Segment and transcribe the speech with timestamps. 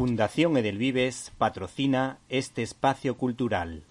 [0.00, 3.84] Fundación Edelvives patrocina este espacio cultural.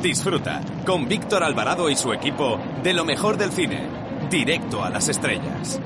[0.00, 3.88] Disfruta con Víctor Alvarado y su equipo de lo mejor del cine,
[4.30, 5.80] directo a las estrellas.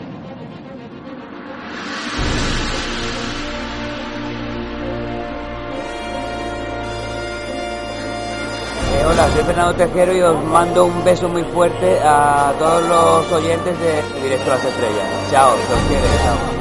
[9.01, 13.33] Eh, hola, soy Fernando Tejero y os mando un beso muy fuerte a todos los
[13.33, 15.07] oyentes de Directo a las Estrellas.
[15.31, 16.60] Chao, se os quiere, chao.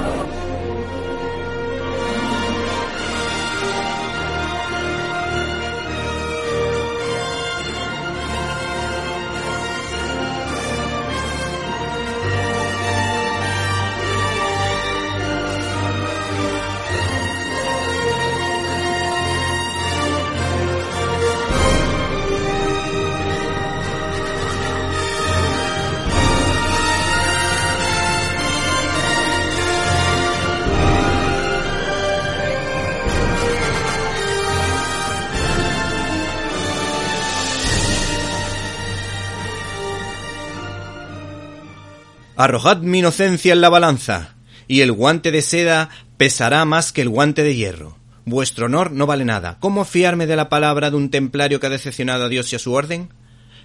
[42.39, 47.09] Arrojad mi inocencia en la balanza, y el guante de seda pesará más que el
[47.09, 47.97] guante de hierro.
[48.23, 49.57] Vuestro honor no vale nada.
[49.59, 52.59] ¿Cómo fiarme de la palabra de un templario que ha decepcionado a Dios y a
[52.59, 53.09] su orden?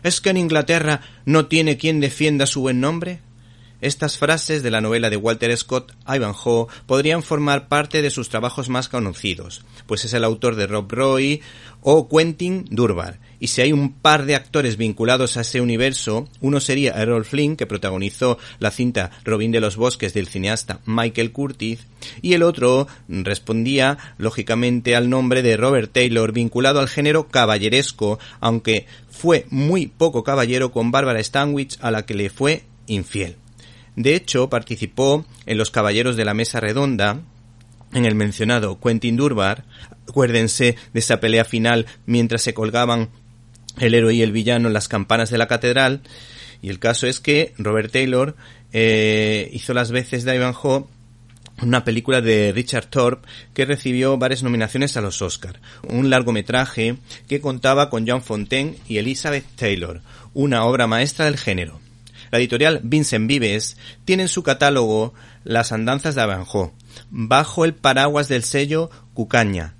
[0.02, 3.20] ¿Es que en Inglaterra no tiene quien defienda su buen nombre?
[3.80, 8.68] Estas frases de la novela de Walter Scott, Ivanhoe, podrían formar parte de sus trabajos
[8.68, 11.42] más conocidos, pues es el autor de Rob Roy
[11.80, 16.60] o Quentin Durbar, y si hay un par de actores vinculados a ese universo, uno
[16.60, 21.80] sería Errol Flynn, que protagonizó la cinta Robin de los Bosques del cineasta Michael Curtis,
[22.22, 28.86] y el otro respondía lógicamente al nombre de Robert Taylor, vinculado al género caballeresco, aunque
[29.10, 33.36] fue muy poco caballero con Barbara Stanwyck, a la que le fue infiel.
[33.94, 37.20] De hecho, participó en Los Caballeros de la Mesa Redonda,
[37.92, 39.64] en el mencionado Quentin Durbar,
[40.08, 43.10] acuérdense de esa pelea final mientras se colgaban
[43.78, 46.02] el héroe y el villano en las campanas de la catedral.
[46.62, 48.36] Y el caso es que Robert Taylor
[48.72, 50.86] eh, hizo las veces de Ivanhoe
[51.62, 55.60] una película de Richard Thorpe que recibió varias nominaciones a los Oscar.
[55.82, 56.96] Un largometraje
[57.28, 60.00] que contaba con John Fontaine y Elizabeth Taylor,
[60.32, 61.80] una obra maestra del género.
[62.30, 65.14] La editorial Vincent Vives tiene en su catálogo
[65.44, 66.72] Las andanzas de Ivanhoe,
[67.10, 69.74] bajo el paraguas del sello Cucaña,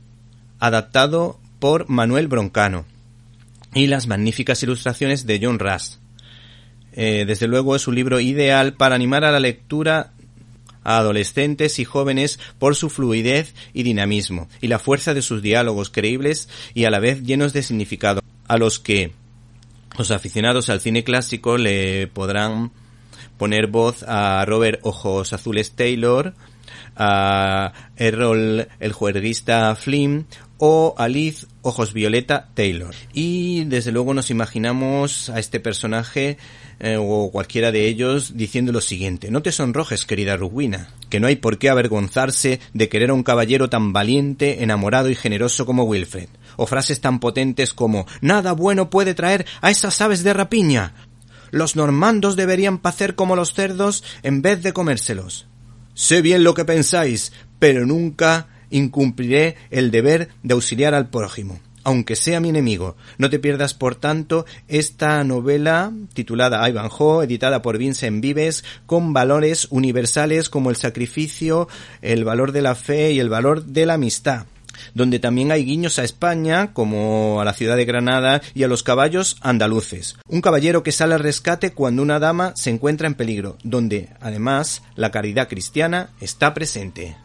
[0.61, 2.85] adaptado por Manuel Broncano
[3.75, 6.01] y las magníficas ilustraciones de John Russ.
[6.93, 10.13] Eh, desde luego es un libro ideal para animar a la lectura
[10.85, 15.91] a adolescentes y jóvenes por su fluidez y dinamismo y la fuerza de sus diálogos
[15.91, 19.13] creíbles y a la vez llenos de significado, a los que
[19.99, 22.71] los aficionados al cine clásico le podrán
[23.39, 26.35] poner voz a Robert Ojos Azules Taylor,
[26.97, 30.27] a Errol el juerguista Flynn
[30.59, 32.95] o a Liz Ojos Violeta Taylor.
[33.13, 36.37] Y desde luego nos imaginamos a este personaje
[36.79, 41.27] eh, o cualquiera de ellos diciendo lo siguiente, no te sonrojes querida Rugwina, que no
[41.27, 45.85] hay por qué avergonzarse de querer a un caballero tan valiente, enamorado y generoso como
[45.85, 50.93] Wilfred, o frases tan potentes como nada bueno puede traer a esas aves de rapiña.
[51.51, 55.47] Los normandos deberían pacer como los cerdos en vez de comérselos.
[55.95, 62.17] Sé bien lo que pensáis, pero nunca incumpliré el deber de auxiliar al prójimo, aunque
[62.17, 62.97] sea mi enemigo.
[63.19, 69.69] No te pierdas, por tanto, esta novela titulada Ivanhoe, editada por Vincent Vives, con valores
[69.71, 71.69] universales como el sacrificio,
[72.03, 74.47] el valor de la fe y el valor de la amistad
[74.93, 78.83] donde también hay guiños a España, como a la ciudad de Granada y a los
[78.83, 80.17] caballos andaluces.
[80.29, 84.83] Un caballero que sale al rescate cuando una dama se encuentra en peligro, donde, además,
[84.97, 87.17] la caridad cristiana está presente.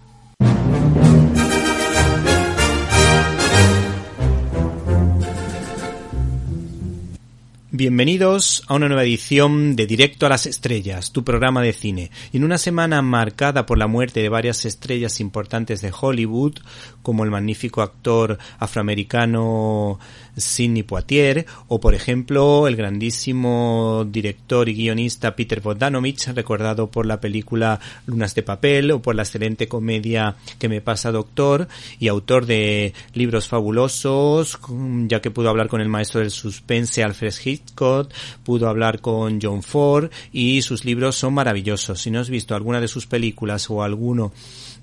[7.72, 12.09] Bienvenidos a una nueva edición de Directo a las Estrellas, tu programa de cine.
[12.34, 16.55] En una semana marcada por la muerte de varias estrellas importantes de Hollywood,
[17.01, 19.99] como el magnífico actor afroamericano
[20.37, 27.19] Sidney Poitier, o por ejemplo el grandísimo director y guionista Peter Bogdanovich, recordado por la
[27.19, 31.67] película Lunas de Papel, o por la excelente comedia Que me pasa doctor,
[31.99, 34.59] y autor de libros fabulosos,
[35.07, 38.11] ya que pudo hablar con el maestro del suspense Alfred Hitchcock,
[38.43, 42.02] pudo hablar con John Ford, y sus libros son maravillosos.
[42.02, 44.31] Si no has visto alguna de sus películas o alguno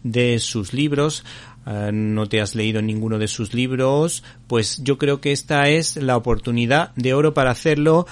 [0.02, 1.24] de sus libros,
[1.66, 5.96] eh, no te has leído ninguno de sus libros, pues yo creo que esta es
[5.96, 8.06] la oportunidad de oro para hacerlo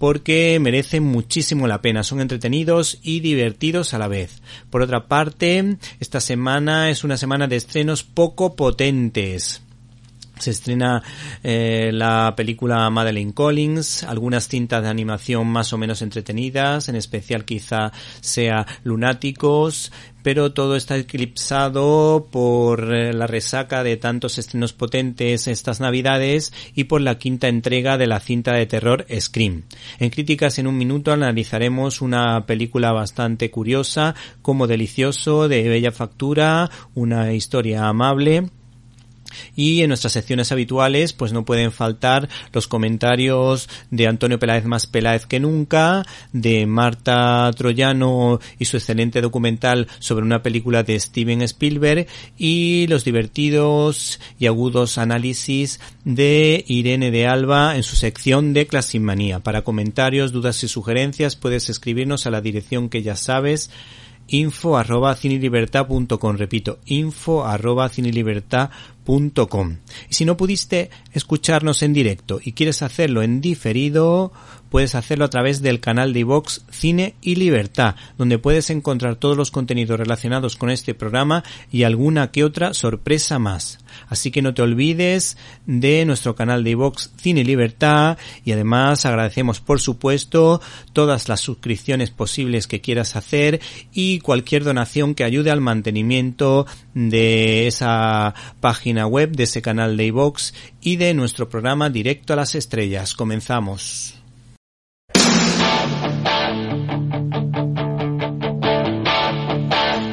[0.00, 4.40] porque merecen muchísimo la pena, son entretenidos y divertidos a la vez.
[4.70, 9.60] Por otra parte, esta semana es una semana de estrenos poco potentes.
[10.38, 11.02] Se estrena
[11.42, 17.44] eh, la película Madeleine Collins, algunas cintas de animación más o menos entretenidas, en especial
[17.44, 17.92] quizá
[18.22, 19.92] sea Lunáticos,
[20.22, 26.84] pero todo está eclipsado por eh, la resaca de tantos estrenos potentes estas navidades y
[26.84, 29.64] por la quinta entrega de la cinta de terror Scream.
[29.98, 36.70] En críticas en un minuto analizaremos una película bastante curiosa, como delicioso, de bella factura,
[36.94, 38.50] una historia amable,
[39.56, 44.86] y en nuestras secciones habituales, pues no pueden faltar los comentarios de Antonio Peláez más
[44.86, 51.42] Peláez que nunca, de Marta Troyano y su excelente documental sobre una película de Steven
[51.42, 52.06] Spielberg
[52.38, 59.40] y los divertidos y agudos análisis de Irene de Alba en su sección de Clasimanía.
[59.40, 63.70] Para comentarios, dudas y sugerencias puedes escribirnos a la dirección que ya sabes
[64.30, 65.16] info arroba
[66.36, 67.90] repito info arroba
[70.08, 74.32] y si no pudiste escucharnos en directo y quieres hacerlo en diferido,
[74.70, 79.36] puedes hacerlo a través del canal de iVox Cine y Libertad, donde puedes encontrar todos
[79.36, 83.78] los contenidos relacionados con este programa y alguna que otra sorpresa más.
[84.08, 85.36] Así que no te olvides
[85.66, 90.60] de nuestro canal de iVox Cine y Libertad y además agradecemos por supuesto
[90.92, 93.60] todas las suscripciones posibles que quieras hacer
[93.92, 100.06] y cualquier donación que ayude al mantenimiento de esa página web, de ese canal de
[100.06, 103.14] iVox y de nuestro programa Directo a las Estrellas.
[103.14, 104.19] Comenzamos.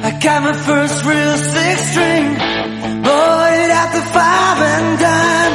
[0.02, 2.34] I got my first real six string,
[3.02, 5.54] bought it at the five and dime,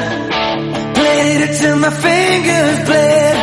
[0.93, 3.35] played it till my fingers bled.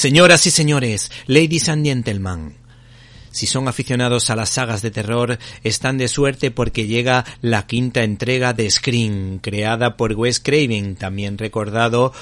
[0.01, 2.55] Señoras y señores, ladies and gentlemen.
[3.31, 8.03] Si son aficionados a las sagas de terror, están de suerte porque llega la quinta
[8.03, 12.15] entrega de Scream, creada por Wes Craven, también recordado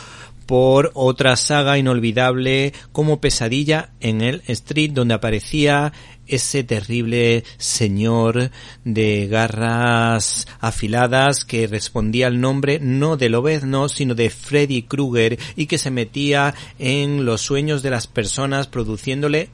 [0.46, 5.92] por otra saga inolvidable como Pesadilla en el Street, donde aparecía
[6.28, 8.50] ese terrible señor
[8.84, 15.66] de garras afiladas que respondía al nombre no de Lobezno, sino de Freddy Krueger y
[15.66, 19.48] que se metía en los sueños de las personas produciéndole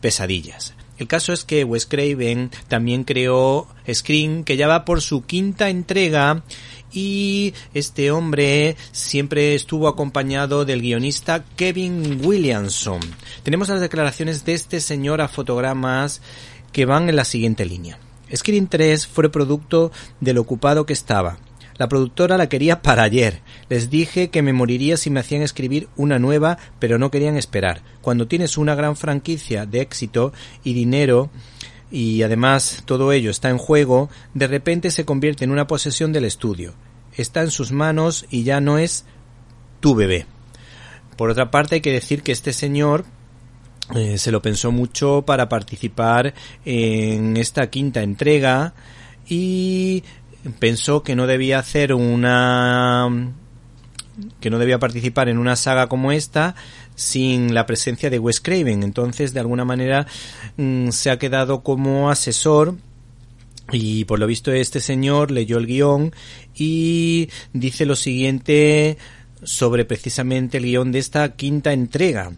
[0.00, 0.74] pesadillas.
[0.98, 5.68] El caso es que Wes Craven también creó Scream, que ya va por su quinta
[5.68, 6.42] entrega
[6.92, 13.00] y este hombre siempre estuvo acompañado del guionista Kevin Williamson.
[13.42, 16.20] Tenemos las declaraciones de este señor a fotogramas
[16.72, 17.98] que van en la siguiente línea.
[18.34, 21.38] Screen 3 fue producto del ocupado que estaba.
[21.78, 23.40] La productora la quería para ayer.
[23.68, 27.82] Les dije que me moriría si me hacían escribir una nueva, pero no querían esperar.
[28.00, 30.32] Cuando tienes una gran franquicia de éxito
[30.64, 31.30] y dinero,
[31.90, 36.24] y además todo ello está en juego, de repente se convierte en una posesión del
[36.24, 36.74] estudio.
[37.14, 39.04] Está en sus manos y ya no es
[39.80, 40.26] tu bebé.
[41.16, 43.04] Por otra parte hay que decir que este señor
[43.94, 46.34] eh, se lo pensó mucho para participar
[46.64, 48.74] en esta quinta entrega
[49.28, 50.02] y
[50.58, 53.08] pensó que no debía hacer una
[54.40, 56.54] que no debía participar en una saga como esta
[56.96, 58.82] sin la presencia de Wes Craven.
[58.82, 60.08] Entonces, de alguna manera,
[60.56, 62.74] mm, se ha quedado como asesor
[63.72, 66.12] y por lo visto este señor leyó el guion
[66.54, 68.96] y dice lo siguiente
[69.42, 72.32] sobre precisamente el guion de esta quinta entrega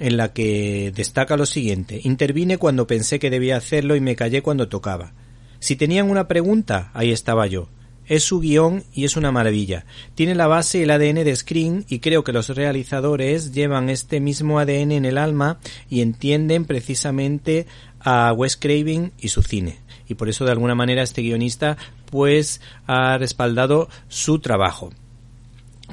[0.00, 2.00] en la que destaca lo siguiente.
[2.04, 5.12] Intervine cuando pensé que debía hacerlo y me callé cuando tocaba.
[5.60, 7.68] Si tenían una pregunta, ahí estaba yo.
[8.08, 9.84] Es su guion y es una maravilla.
[10.14, 14.58] Tiene la base el ADN de Screen y creo que los realizadores llevan este mismo
[14.58, 17.66] ADN en el alma y entienden precisamente
[18.00, 19.78] a Wes Craven y su cine.
[20.08, 21.76] Y por eso de alguna manera este guionista
[22.10, 24.90] pues ha respaldado su trabajo.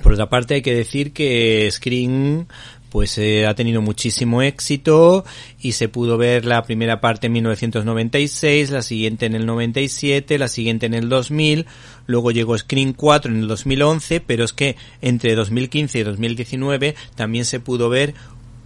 [0.01, 2.47] Por otra parte hay que decir que Screen
[2.95, 5.25] pues eh, ha tenido muchísimo éxito
[5.59, 10.47] y se pudo ver la primera parte en 1996, la siguiente en el 97, la
[10.47, 11.65] siguiente en el 2000,
[12.07, 17.43] luego llegó Screen 4 en el 2011, pero es que entre 2015 y 2019 también
[17.43, 18.13] se pudo ver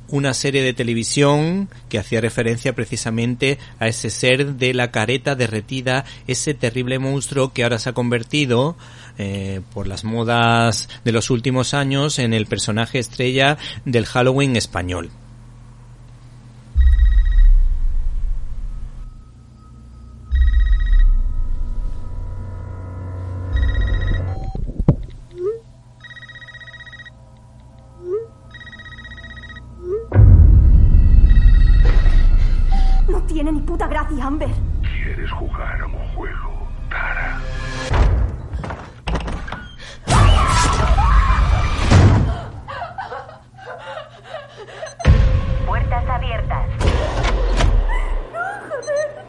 [0.09, 6.05] una serie de televisión que hacía referencia precisamente a ese ser de la careta derretida,
[6.27, 8.77] ese terrible monstruo que ahora se ha convertido
[9.21, 15.11] eh, por las modas de los últimos años en el personaje estrella del Halloween español.
[33.09, 34.68] No tiene ni puta gracia, Amber.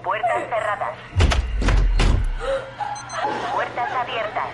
[0.02, 0.96] Puertas cerradas.
[3.52, 4.48] Puertas abiertas.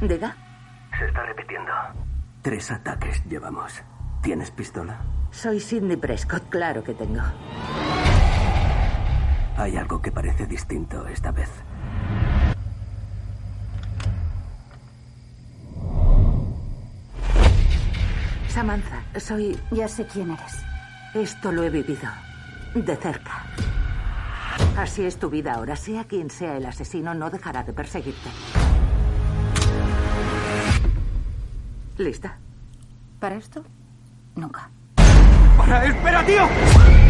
[0.00, 0.34] Diga.
[0.98, 1.72] Se está repitiendo.
[2.42, 3.82] Tres ataques llevamos.
[4.22, 4.98] ¿Tienes pistola?
[5.30, 7.22] Soy Sidney Prescott, claro que tengo.
[9.60, 11.50] Hay algo que parece distinto esta vez.
[18.48, 19.58] Samantha, soy...
[19.70, 20.64] Ya sé quién eres.
[21.12, 22.08] Esto lo he vivido.
[22.74, 23.44] De cerca.
[24.78, 25.76] Así es tu vida ahora.
[25.76, 28.30] Sea quien sea el asesino, no dejará de perseguirte.
[31.98, 32.38] ¿Lista?
[33.18, 33.62] ¿Para esto?
[34.36, 34.70] Nunca.
[35.58, 35.84] ¡Para!
[35.84, 37.09] ¡Espera, tío!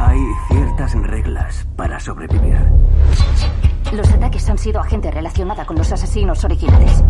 [0.00, 2.58] Hay ciertas reglas para sobrevivir.
[3.92, 7.04] Los ataques han sido a gente relacionada con los asesinos originales.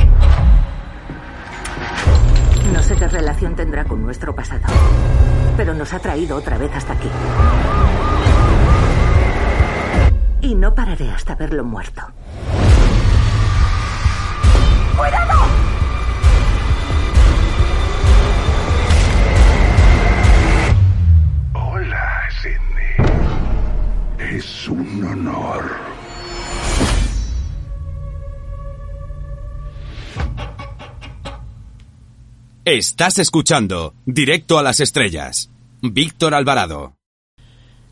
[2.74, 4.64] No sé qué relación tendrá con nuestro pasado,
[5.56, 7.08] pero nos ha traído otra vez hasta aquí.
[10.42, 12.02] Y no pararé hasta verlo muerto.
[32.72, 35.50] Estás escuchando Directo a las Estrellas.
[35.82, 36.94] Víctor Alvarado.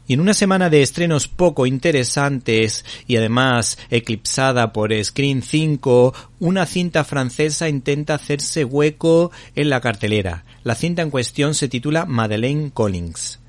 [0.06, 6.64] Y en una semana de estrenos poco interesantes y además eclipsada por Screen 5, una
[6.64, 10.44] cinta francesa intenta hacerse hueco en la cartelera.
[10.62, 13.40] La cinta en cuestión se titula Madeleine Collins.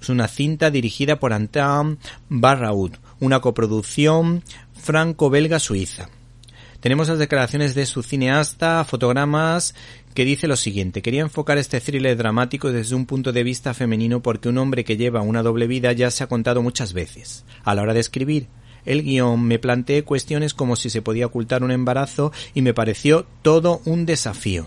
[0.00, 1.98] Es una cinta dirigida por Antoine
[2.28, 4.42] Barraud, una coproducción
[4.74, 6.08] franco-belga-suiza.
[6.82, 9.76] Tenemos las declaraciones de su cineasta, fotogramas,
[10.14, 11.02] que dice lo siguiente.
[11.02, 14.96] Quería enfocar este thriller dramático desde un punto de vista femenino porque un hombre que
[14.96, 17.44] lleva una doble vida ya se ha contado muchas veces.
[17.64, 18.48] A la hora de escribir
[18.84, 23.26] el guion me planteé cuestiones como si se podía ocultar un embarazo y me pareció
[23.42, 24.66] todo un desafío.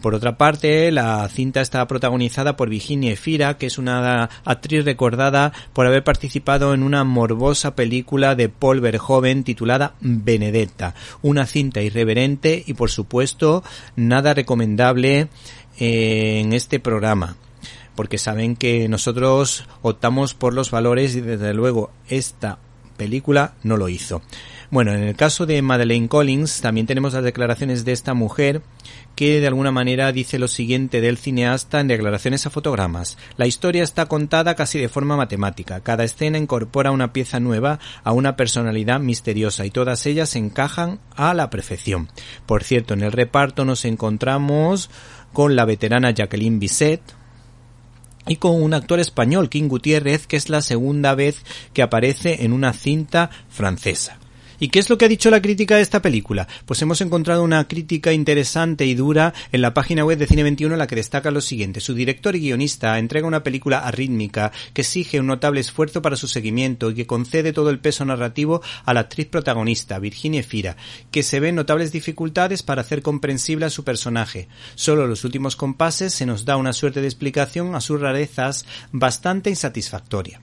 [0.00, 5.52] Por otra parte, la cinta está protagonizada por Virginia Efira, que es una actriz recordada
[5.72, 12.62] por haber participado en una morbosa película de Paul Verhoeven titulada Benedetta, una cinta irreverente
[12.66, 13.62] y por supuesto
[13.94, 15.28] nada recomendable
[15.78, 17.36] eh, en este programa
[17.94, 22.58] porque saben que nosotros optamos por los valores y desde luego esta
[22.96, 24.22] película no lo hizo.
[24.70, 28.62] Bueno, en el caso de Madeleine Collins también tenemos las declaraciones de esta mujer
[29.16, 33.18] que de alguna manera dice lo siguiente del cineasta en declaraciones a fotogramas.
[33.36, 35.80] La historia está contada casi de forma matemática.
[35.80, 41.34] Cada escena incorpora una pieza nueva a una personalidad misteriosa y todas ellas encajan a
[41.34, 42.08] la perfección.
[42.46, 44.88] Por cierto, en el reparto nos encontramos
[45.32, 47.02] con la veterana Jacqueline Bisset,
[48.28, 52.52] y con un actor español, King Gutiérrez, que es la segunda vez que aparece en
[52.52, 54.18] una cinta francesa.
[54.62, 56.46] ¿Y qué es lo que ha dicho la crítica de esta película?
[56.66, 60.76] Pues hemos encontrado una crítica interesante y dura en la página web de Cine 21
[60.76, 61.80] la que destaca lo siguiente.
[61.80, 66.28] Su director y guionista entrega una película arrítmica que exige un notable esfuerzo para su
[66.28, 70.76] seguimiento y que concede todo el peso narrativo a la actriz protagonista, Virginia Fira,
[71.10, 74.46] que se ven notables dificultades para hacer comprensible a su personaje.
[74.74, 79.48] Solo los últimos compases se nos da una suerte de explicación a sus rarezas bastante
[79.48, 80.42] insatisfactoria.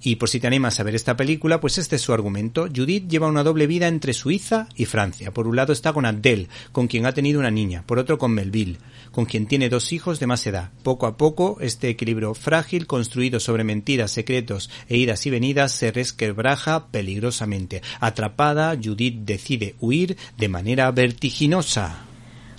[0.00, 2.68] Y por si te animas a ver esta película, pues este es su argumento.
[2.74, 5.32] Judith lleva una doble vida entre Suiza y Francia.
[5.32, 7.82] Por un lado está con Adele, con quien ha tenido una niña.
[7.84, 8.78] Por otro con Melville,
[9.10, 10.70] con quien tiene dos hijos de más edad.
[10.84, 15.90] Poco a poco, este equilibrio frágil, construido sobre mentiras, secretos e idas y venidas, se
[15.90, 17.82] resquebraja peligrosamente.
[17.98, 22.04] Atrapada, Judith decide huir de manera vertiginosa.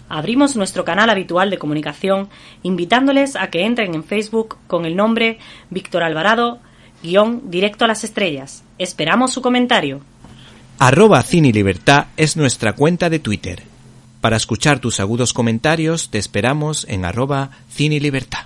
[0.09, 2.29] Abrimos nuestro canal habitual de comunicación
[2.63, 5.37] invitándoles a que entren en Facebook con el nombre
[5.69, 6.59] Víctor Alvarado
[7.03, 8.63] guion directo a las estrellas.
[8.77, 10.01] Esperamos su comentario.
[10.79, 13.63] Arroba Cine Libertad es nuestra cuenta de Twitter.
[14.21, 18.45] Para escuchar tus agudos comentarios te esperamos en arroba Cine Libertad.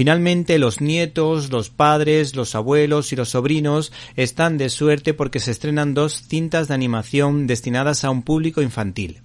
[0.00, 5.50] Finalmente los nietos, los padres, los abuelos y los sobrinos están de suerte porque se
[5.50, 9.20] estrenan dos cintas de animación destinadas a un público infantil.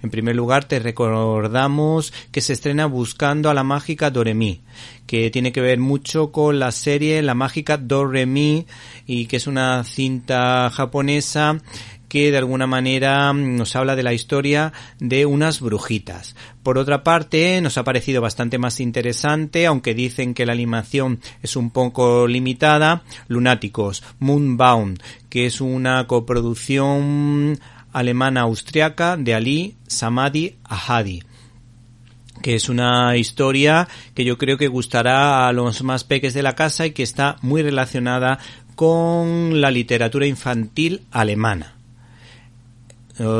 [0.00, 4.60] En primer lugar, te recordamos que se estrena Buscando a la mágica Doremi,
[5.08, 8.64] que tiene que ver mucho con la serie La mágica Doremi
[9.08, 11.60] y que es una cinta japonesa
[12.12, 16.36] que de alguna manera nos habla de la historia de unas brujitas.
[16.62, 21.56] Por otra parte, nos ha parecido bastante más interesante, aunque dicen que la animación es
[21.56, 27.58] un poco limitada, Lunáticos, Moonbound, que es una coproducción
[27.94, 31.22] alemana-austriaca de Ali Samadi Ahadi
[32.42, 36.56] que es una historia que yo creo que gustará a los más peques de la
[36.56, 38.38] casa y que está muy relacionada
[38.74, 41.76] con la literatura infantil alemana.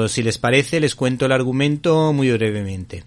[0.08, 3.04] Si les parece, les cuento el argumento muy brevemente.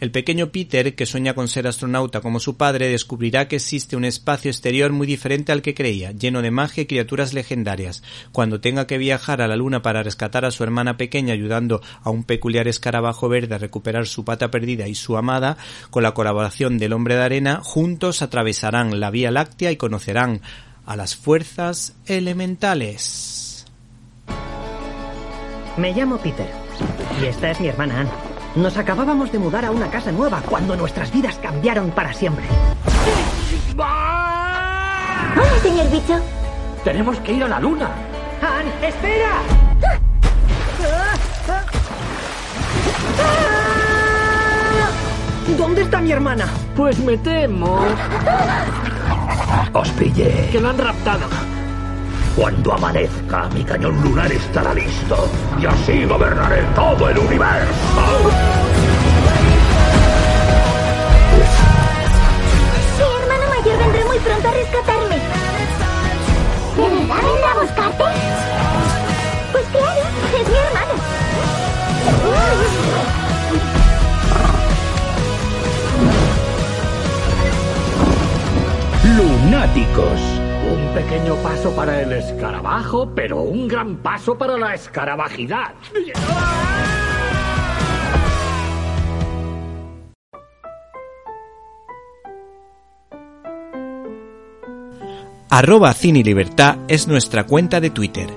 [0.00, 4.04] El pequeño Peter, que sueña con ser astronauta como su padre, descubrirá que existe un
[4.04, 8.02] espacio exterior muy diferente al que creía, lleno de magia y criaturas legendarias.
[8.32, 12.10] Cuando tenga que viajar a la Luna para rescatar a su hermana pequeña ayudando a
[12.10, 15.56] un peculiar escarabajo verde a recuperar su pata perdida y su amada,
[15.90, 20.42] con la colaboración del hombre de arena, juntos atravesarán la Vía Láctea y conocerán
[20.84, 23.64] a las fuerzas elementales.
[25.76, 26.46] Me llamo Peter
[27.20, 28.10] y esta es mi hermana Anne.
[28.56, 32.44] Nos acabábamos de mudar a una casa nueva cuando nuestras vidas cambiaron para siempre.
[35.36, 36.20] Hola, señor bicho.
[36.84, 37.90] Tenemos que ir a la luna.
[38.40, 39.40] ¡Anne, espera!
[45.58, 46.46] ¿Dónde está mi hermana?
[46.76, 47.78] Pues me temo
[49.72, 50.48] Os pillé.
[50.50, 51.26] que la han raptado.
[52.36, 55.28] Cuando amanezca, mi cañón lunar estará listo.
[55.60, 58.73] Y así gobernaré todo el universo.
[81.74, 85.74] Para el escarabajo, pero un gran paso para la escarabajidad.
[95.50, 98.28] Arroba Cine Libertad es nuestra cuenta de Twitter.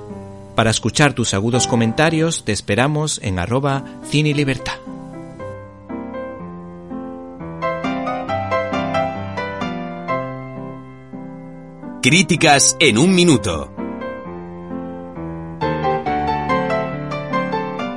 [0.55, 4.86] Para escuchar tus agudos comentarios te esperamos en arroba Cine Libertad.
[12.09, 13.69] Críticas en un minuto.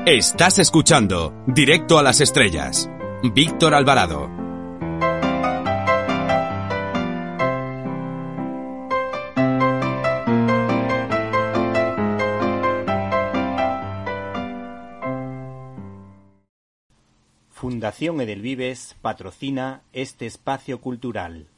[0.05, 2.91] Estás escuchando Directo a las Estrellas.
[3.23, 4.29] Víctor Alvarado.
[17.51, 21.50] Fundación Edelvives patrocina este espacio cultural.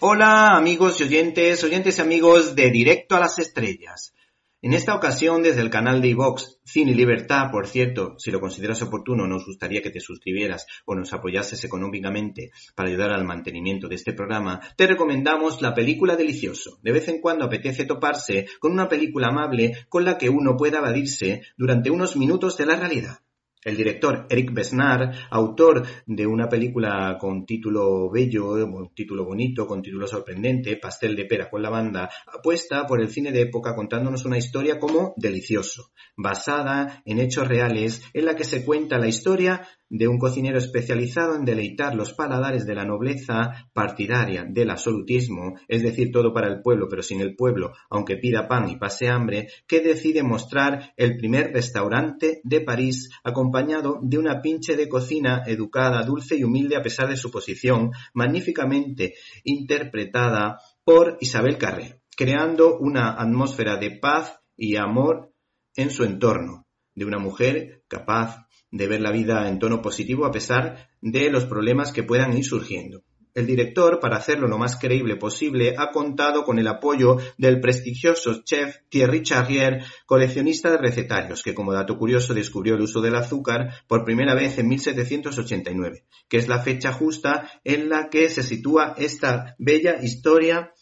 [0.00, 4.14] Hola amigos y oyentes, oyentes y amigos de Directo a las Estrellas.
[4.62, 8.40] En esta ocasión, desde el canal de iVox Cine y Libertad, por cierto, si lo
[8.40, 13.88] consideras oportuno, nos gustaría que te suscribieras o nos apoyases económicamente para ayudar al mantenimiento
[13.88, 16.78] de este programa, te recomendamos la película Delicioso.
[16.82, 20.78] De vez en cuando apetece toparse con una película amable con la que uno pueda
[20.78, 23.20] evadirse durante unos minutos de la realidad.
[23.64, 29.82] El director Eric Besnar, autor de una película con título bello, un título bonito, con
[29.82, 34.24] título sorprendente, Pastel de pera con la banda, apuesta por el cine de época contándonos
[34.24, 39.66] una historia como Delicioso, basada en hechos reales en la que se cuenta la historia
[39.90, 45.82] de un cocinero especializado en deleitar los paladares de la nobleza partidaria del absolutismo, es
[45.82, 49.48] decir, todo para el pueblo pero sin el pueblo, aunque pida pan y pase hambre,
[49.66, 56.02] que decide mostrar el primer restaurante de París acompañado de una pinche de cocina educada,
[56.02, 63.12] dulce y humilde a pesar de su posición, magníficamente interpretada por Isabel Carré, creando una
[63.12, 65.32] atmósfera de paz y amor
[65.76, 66.67] en su entorno,
[66.98, 71.46] de una mujer capaz de ver la vida en tono positivo a pesar de los
[71.46, 73.02] problemas que puedan ir surgiendo.
[73.34, 78.42] El director, para hacerlo lo más creíble posible, ha contado con el apoyo del prestigioso
[78.42, 83.74] chef Thierry Charrier, coleccionista de recetarios, que como dato curioso descubrió el uso del azúcar
[83.86, 88.96] por primera vez en 1789, que es la fecha justa en la que se sitúa
[88.98, 90.72] esta bella historia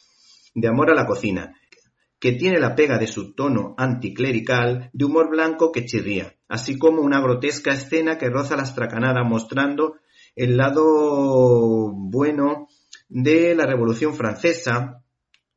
[0.55, 1.53] de amor a la cocina,
[2.27, 7.03] que tiene la pega de su tono anticlerical de humor blanco que chirría, así como
[7.03, 9.99] una grotesca escena que roza la estracanada mostrando
[10.35, 12.67] el lado bueno
[13.09, 15.05] de la Revolución Francesa,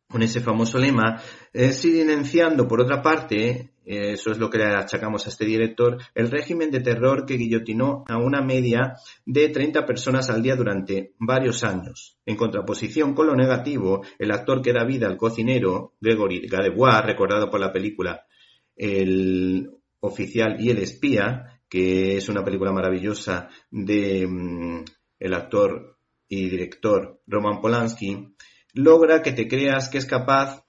[0.08, 1.19] con ese famoso lema,
[1.53, 6.30] eh, silenciando por otra parte, eso es lo que le achacamos a este director, el
[6.30, 11.63] régimen de terror que guillotinó a una media de 30 personas al día durante varios
[11.63, 12.19] años.
[12.23, 17.49] En contraposición con lo negativo, el actor que da vida al cocinero, Gregory Gadebois, recordado
[17.49, 18.28] por la película
[18.75, 19.71] El
[20.02, 24.84] oficial y el espía, que es una película maravillosa de mm,
[25.17, 25.97] el actor
[26.28, 28.36] y director Roman Polanski,
[28.73, 30.63] logra que te creas que es capaz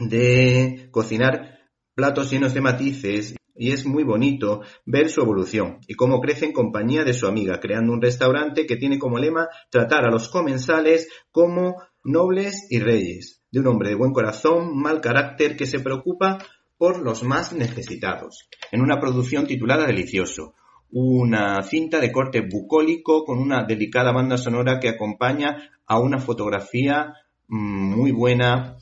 [0.00, 1.57] de cocinar
[1.98, 6.52] platos llenos de matices y es muy bonito ver su evolución y cómo crece en
[6.52, 11.08] compañía de su amiga, creando un restaurante que tiene como lema tratar a los comensales
[11.32, 16.38] como nobles y reyes, de un hombre de buen corazón, mal carácter, que se preocupa
[16.76, 20.54] por los más necesitados, en una producción titulada Delicioso,
[20.92, 27.14] una cinta de corte bucólico con una delicada banda sonora que acompaña a una fotografía
[27.48, 28.76] mm, muy buena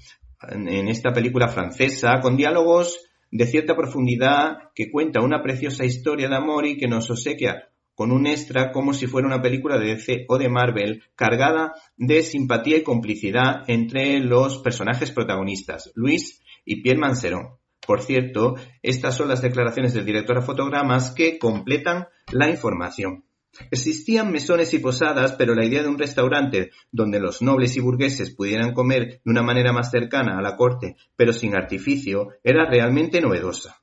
[0.51, 6.37] en esta película francesa, con diálogos de cierta profundidad que cuenta una preciosa historia de
[6.37, 10.27] amor y que nos obsequia con un extra como si fuera una película de DC
[10.29, 17.01] o de Marvel cargada de simpatía y complicidad entre los personajes protagonistas, Luis y Pierre
[17.01, 17.57] Manserón.
[17.87, 23.26] Por cierto, estas son las declaraciones del director a fotogramas que completan la información.
[23.71, 28.35] Existían mesones y posadas, pero la idea de un restaurante donde los nobles y burgueses
[28.35, 33.21] pudieran comer de una manera más cercana a la corte, pero sin artificio, era realmente
[33.21, 33.83] novedosa.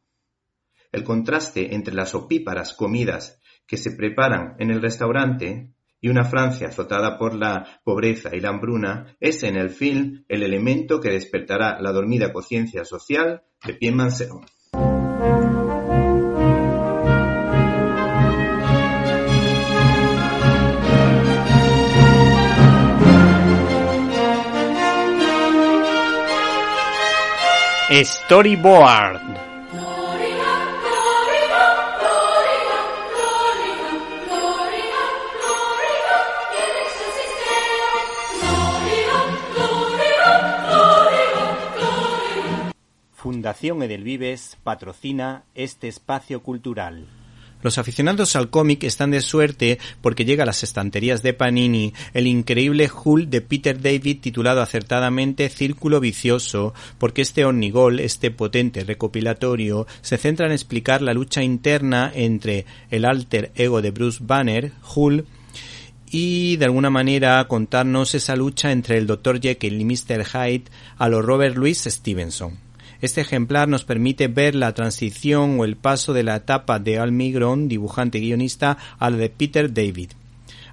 [0.91, 6.67] El contraste entre las opíparas comidas que se preparan en el restaurante y una Francia
[6.67, 11.79] azotada por la pobreza y la hambruna es en el film el elemento que despertará
[11.79, 14.41] la dormida conciencia social de Pierre Mansero.
[28.01, 29.21] Storyboard
[43.13, 47.22] Fundación Edelvives patrocina este espacio cultural.
[47.63, 52.27] Los aficionados al cómic están de suerte porque llega a las estanterías de Panini el
[52.27, 59.87] increíble Hulk de Peter David titulado acertadamente Círculo Vicioso, porque este Ornigol, este potente recopilatorio,
[60.01, 65.25] se centra en explicar la lucha interna entre el alter ego de Bruce Banner, Hulk,
[66.11, 69.39] y de alguna manera contarnos esa lucha entre el Dr.
[69.39, 70.25] Jekyll y Mr.
[70.25, 70.65] Hyde
[70.97, 72.62] a lo Robert Louis Stevenson.
[73.03, 77.11] Este ejemplar nos permite ver la transición o el paso de la etapa de Al
[77.11, 80.11] Migron, dibujante y guionista, a la de Peter David.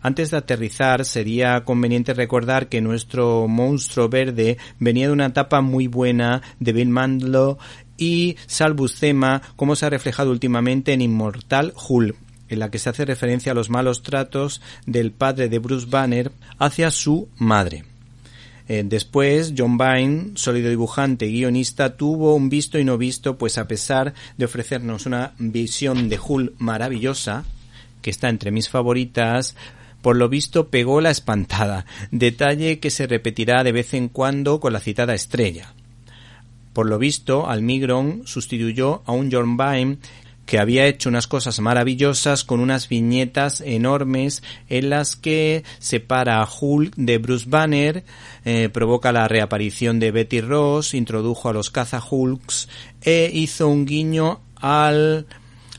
[0.01, 5.89] Antes de aterrizar, sería conveniente recordar que nuestro monstruo verde venía de una etapa muy
[5.89, 7.59] buena de Bill Mandlo
[7.99, 12.15] y Sal Buscema, como se ha reflejado últimamente en Inmortal Hulk,
[12.49, 16.31] en la que se hace referencia a los malos tratos del padre de Bruce Banner
[16.61, 17.90] hacia su madre.
[18.73, 23.59] Eh, después, John Byrne, sólido dibujante y guionista, tuvo un visto y no visto, pues
[23.59, 27.43] a pesar de ofrecernos una visión de Hull maravillosa,
[28.01, 29.57] que está entre mis favoritas,
[30.03, 34.73] por lo visto pegó la espantada, detalle que se repetirá de vez en cuando con
[34.73, 35.75] la citada estrella.
[36.73, 39.99] Por lo visto, Almigron sustituyó a un John Byrne
[40.51, 46.49] que había hecho unas cosas maravillosas con unas viñetas enormes en las que separa a
[46.51, 48.03] Hulk de Bruce Banner,
[48.45, 52.69] eh, provoca la reaparición de Betty Ross, introdujo a los caza Hulks
[53.01, 55.27] e hizo un guiño al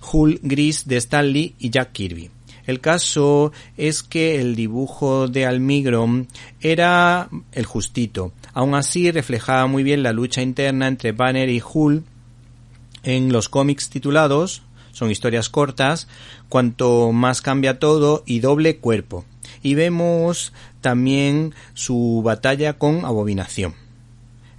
[0.09, 2.31] Hulk gris de Stanley y Jack Kirby.
[2.65, 6.27] El caso es que el dibujo de Almigrom
[6.61, 8.31] era el justito.
[8.53, 12.05] Aún así reflejaba muy bien la lucha interna entre Banner y Hull
[13.03, 16.07] en los cómics titulados, son historias cortas,
[16.49, 19.25] cuanto más cambia todo y doble cuerpo.
[19.63, 23.75] Y vemos también su batalla con Abominación.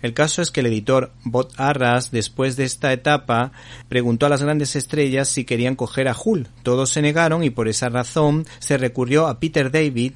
[0.03, 3.53] El caso es que el editor Bot Arras, después de esta etapa,
[3.89, 6.49] preguntó a las grandes estrellas si querían coger a Hull.
[6.65, 10.15] Todos se negaron y por esa razón se recurrió a Peter David,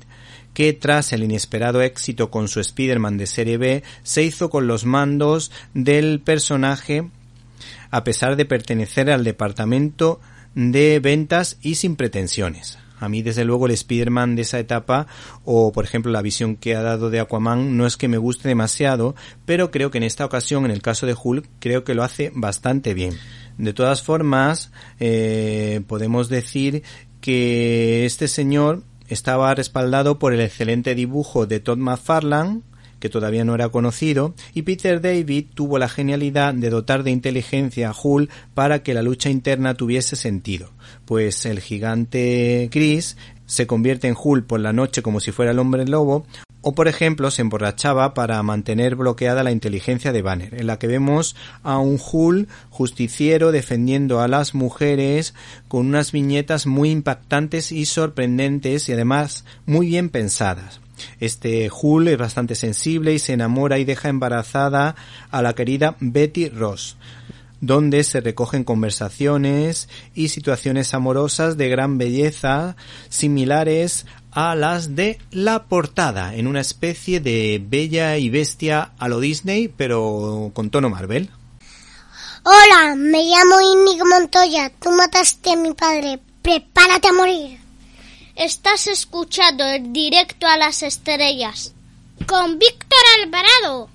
[0.55, 4.87] que tras el inesperado éxito con su Spider-Man de serie B, se hizo con los
[4.87, 7.09] mandos del personaje
[7.91, 10.21] a pesar de pertenecer al departamento
[10.55, 12.79] de ventas y sin pretensiones.
[12.99, 15.07] A mí, desde luego, el Spider-Man de esa etapa,
[15.45, 18.49] o por ejemplo la visión que ha dado de Aquaman, no es que me guste
[18.49, 19.15] demasiado,
[19.45, 22.33] pero creo que en esta ocasión, en el caso de Hulk, creo que lo hace
[22.35, 23.15] bastante bien.
[23.59, 26.83] De todas formas, eh, podemos decir
[27.21, 32.63] que este señor estaba respaldado por el excelente dibujo de Todd McFarlane,
[33.07, 37.91] que todavía no era conocido, y Peter David tuvo la genialidad de dotar de inteligencia
[37.91, 40.71] a Hull para que la lucha interna tuviese sentido,
[41.05, 43.17] pues el gigante Chris
[43.47, 46.27] se convierte en Hull por la noche como si fuera el hombre lobo,
[46.63, 50.89] o por ejemplo se emborrachaba para mantener bloqueada la inteligencia de Banner, en la que
[50.89, 55.33] vemos a un Hull justiciero defendiendo a las mujeres
[55.69, 60.81] con unas viñetas muy impactantes y sorprendentes y además muy bien pensadas.
[61.21, 64.97] Este Hull es bastante sensible y se enamora y deja embarazada
[65.31, 66.97] a la querida Betty Ross,
[67.61, 72.77] donde se recogen conversaciones y situaciones amorosas de gran belleza
[73.09, 79.21] similares a las de la portada, en una especie de bella y bestia a lo
[79.21, 81.31] Disney, pero con tono Marvel.
[82.49, 84.71] Hola, me llamo Inigo Montoya.
[84.79, 86.21] Tú mataste a mi padre.
[86.43, 87.66] Prepárate a morir.
[88.37, 91.73] Estás escuchando el directo a las estrellas
[92.27, 93.89] con Víctor Alvarado.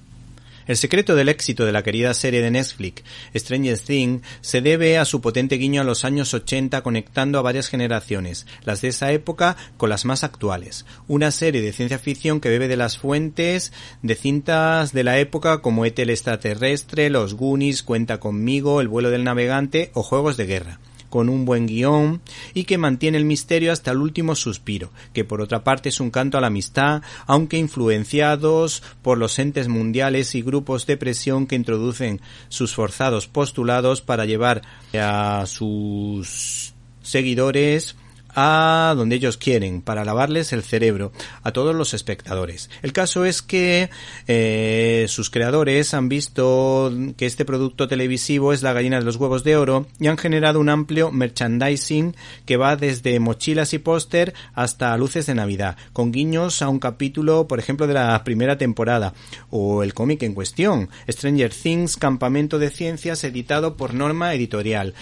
[0.65, 3.04] El secreto del éxito de la querida serie de Netflix
[3.36, 7.67] Stranger Things se debe a su potente guiño a los años 80 conectando a varias
[7.67, 10.88] generaciones, las de esa época con las más actuales.
[11.08, 15.62] Una serie de ciencia ficción que bebe de las fuentes de cintas de la época
[15.62, 20.80] como Etel extraterrestre, Los Goonies, Cuenta conmigo, El vuelo del navegante o Juegos de guerra
[21.12, 22.21] con un buen guion
[22.56, 26.10] y que mantiene el misterio hasta el último suspiro, que por otra parte es un
[26.10, 31.56] canto a la amistad, aunque influenciados por los entes mundiales y grupos de presión que
[31.56, 34.63] introducen sus forzados postulados para llevar
[34.95, 37.95] a sus seguidores
[38.36, 41.12] a donde ellos quieren para lavarles el cerebro
[41.44, 42.70] a todos los espectadores.
[42.82, 43.89] El caso es que
[44.28, 49.44] eh, sus creadores han visto que este producto televisivo es la gallina de los huevos
[49.44, 52.15] de oro y han generado un amplio merchandising
[52.46, 57.48] que va desde mochilas y póster hasta luces de Navidad, con guiños a un capítulo,
[57.48, 59.13] por ejemplo, de la primera temporada
[59.50, 64.94] o el cómic en cuestión, Stranger Things, Campamento de Ciencias, editado por Norma Editorial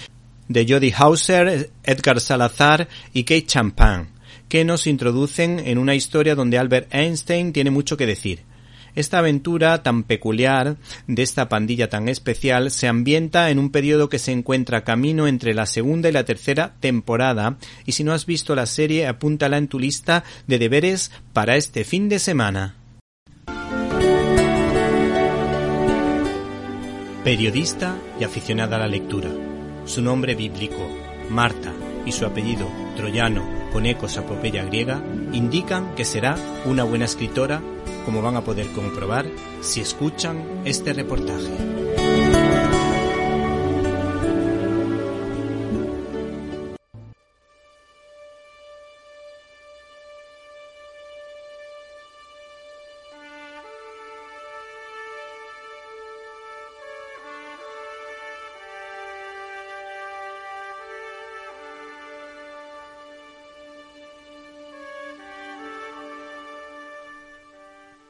[0.49, 4.07] de Jody Hauser, Edgar Salazar y Kate Champagne,
[4.49, 8.41] que nos introducen en una historia donde Albert Einstein tiene mucho que decir.
[8.95, 14.17] Esta aventura tan peculiar de esta pandilla tan especial se ambienta en un periodo que
[14.17, 18.55] se encuentra camino entre la segunda y la tercera temporada y si no has visto
[18.55, 22.75] la serie apúntala en tu lista de deberes para este fin de semana.
[27.23, 29.29] Periodista y aficionada a la lectura
[29.89, 30.87] su nombre bíblico,
[31.29, 31.73] Marta,
[32.05, 35.01] y su apellido, troyano, con ecos a epopeya griega,
[35.33, 37.61] indican que será una buena escritora,
[38.05, 39.25] como van a poder comprobar
[39.61, 41.88] si escuchan este reportaje.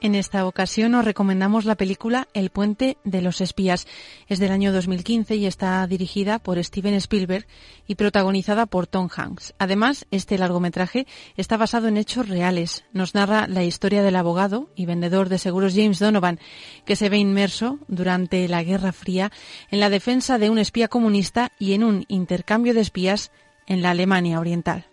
[0.10, 3.86] En esta ocasión os recomendamos la película El puente de los espías.
[4.28, 7.46] Es del año 2015 y está dirigida por Steven Spielberg
[7.86, 9.54] y protagonizada por Tom Hanks.
[9.60, 11.06] Además, este largometraje
[11.38, 12.86] está basado en hechos reales.
[12.92, 16.40] Nos narra la historia del abogado y vendedor de seguros James Donovan,
[16.86, 19.32] que se ve inmerso durante la Guerra Fría
[19.70, 23.32] en la defensa de un espía comunista y en un intercambio de espías
[23.68, 24.88] en la Alemania Oriental.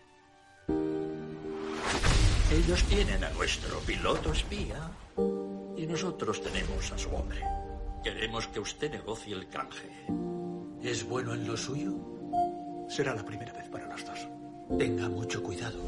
[2.52, 4.90] Ellos tienen a nuestro piloto espía
[5.76, 7.40] y nosotros tenemos a su hombre.
[8.02, 9.90] Queremos que usted negocie el canje.
[10.82, 11.92] ¿Es bueno en lo suyo?
[12.88, 14.28] Será la primera vez para los dos.
[14.78, 15.78] Tenga mucho cuidado.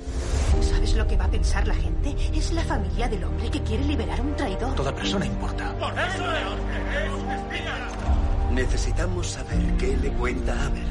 [0.60, 2.14] ¿Sabes lo que va a pensar la gente?
[2.34, 4.74] Es la familia del hombre que quiere liberar a un traidor.
[4.74, 5.74] Toda persona importa.
[8.52, 10.86] Necesitamos saber qué le cuenta a Abel.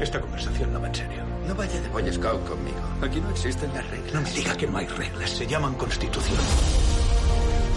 [0.00, 1.22] Esta conversación no va en serio.
[1.46, 2.78] No vaya de Boy Scout conmigo.
[3.02, 4.14] Aquí no existen las reglas.
[4.14, 5.30] No me diga que no hay reglas.
[5.30, 6.38] Se llaman constitución.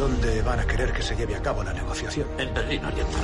[0.01, 2.27] ¿Dónde van a querer que se lleve a cabo la negociación?
[2.39, 3.21] En Berlín Oriental.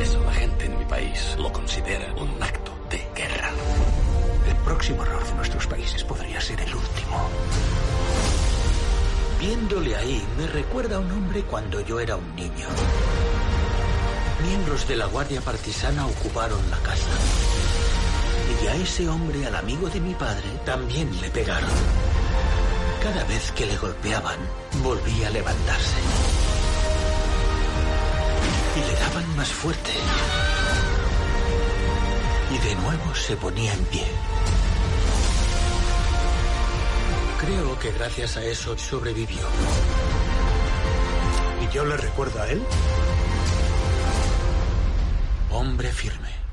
[0.00, 3.50] Eso la gente en mi país lo considera un acto de guerra.
[4.48, 7.28] El próximo error de nuestros países podría ser el último.
[9.38, 12.68] Viéndole ahí, me recuerda a un hombre cuando yo era un niño.
[14.48, 17.10] Miembros de la Guardia Partisana ocuparon la casa.
[18.62, 22.13] Y a ese hombre, al amigo de mi padre, también le pegaron.
[23.04, 24.38] Cada vez que le golpeaban,
[24.82, 25.98] volvía a levantarse.
[28.76, 29.90] Y le daban más fuerte.
[32.50, 34.06] Y de nuevo se ponía en pie.
[37.40, 39.46] Creo que gracias a eso sobrevivió.
[41.60, 42.62] ¿Y yo le recuerdo a él?
[45.50, 46.43] Hombre firme.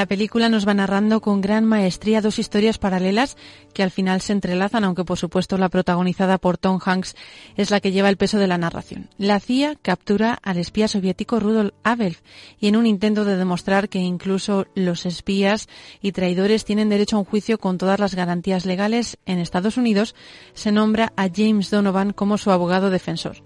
[0.00, 3.36] La película nos va narrando con gran maestría dos historias paralelas
[3.74, 7.14] que al final se entrelazan, aunque por supuesto la protagonizada por Tom Hanks
[7.54, 9.10] es la que lleva el peso de la narración.
[9.18, 12.16] La CIA captura al espía soviético Rudolf Abel
[12.58, 15.68] y en un intento de demostrar que incluso los espías
[16.00, 20.14] y traidores tienen derecho a un juicio con todas las garantías legales en Estados Unidos,
[20.54, 23.42] se nombra a James Donovan como su abogado defensor.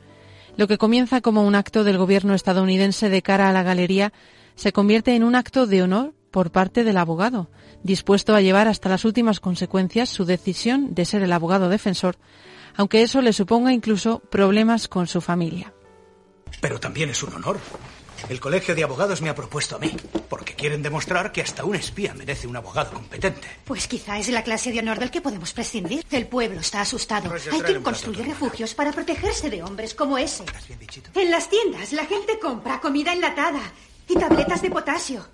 [0.57, 4.13] Lo que comienza como un acto del gobierno estadounidense de cara a la galería
[4.55, 7.49] se convierte en un acto de honor por parte del abogado,
[7.85, 12.17] dispuesto a llevar hasta las últimas consecuencias su decisión de ser el abogado defensor,
[12.75, 15.73] aunque eso le suponga incluso problemas con su familia.
[16.61, 17.61] Pero también es un honor.
[18.29, 19.95] El Colegio de Abogados me ha propuesto a mí,
[20.29, 23.47] porque quieren demostrar que hasta un espía merece un abogado competente.
[23.65, 26.05] Pues quizá es la clase de honor del que podemos prescindir.
[26.11, 27.33] El pueblo está asustado.
[27.53, 30.45] Hay quien construye refugios para protegerse de hombres como ese.
[31.15, 33.73] En las tiendas la gente compra comida enlatada
[34.09, 35.25] y tabletas de potasio.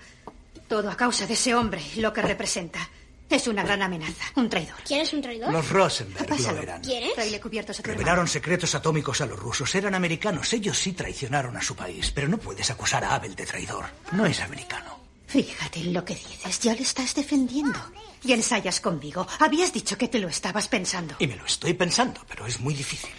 [0.70, 2.88] Todo a causa de ese hombre y lo que representa.
[3.28, 4.76] Es una gran amenaza, un traidor.
[4.86, 5.52] ¿Quién es un traidor?
[5.52, 6.80] Los Rosenberg lo eran.
[6.80, 7.40] ¿Quién es?
[7.40, 9.74] Cubiertos a tu Revelaron secretos atómicos a los rusos.
[9.74, 10.52] Eran americanos.
[10.52, 12.12] Ellos sí traicionaron a su país.
[12.12, 13.86] Pero no puedes acusar a Abel de traidor.
[14.12, 14.96] No es americano.
[15.26, 16.60] Fíjate en lo que dices.
[16.60, 17.80] Ya le estás defendiendo.
[18.22, 19.26] Y ensayas conmigo.
[19.40, 21.16] Habías dicho que te lo estabas pensando.
[21.18, 23.10] Y me lo estoy pensando, pero es muy difícil.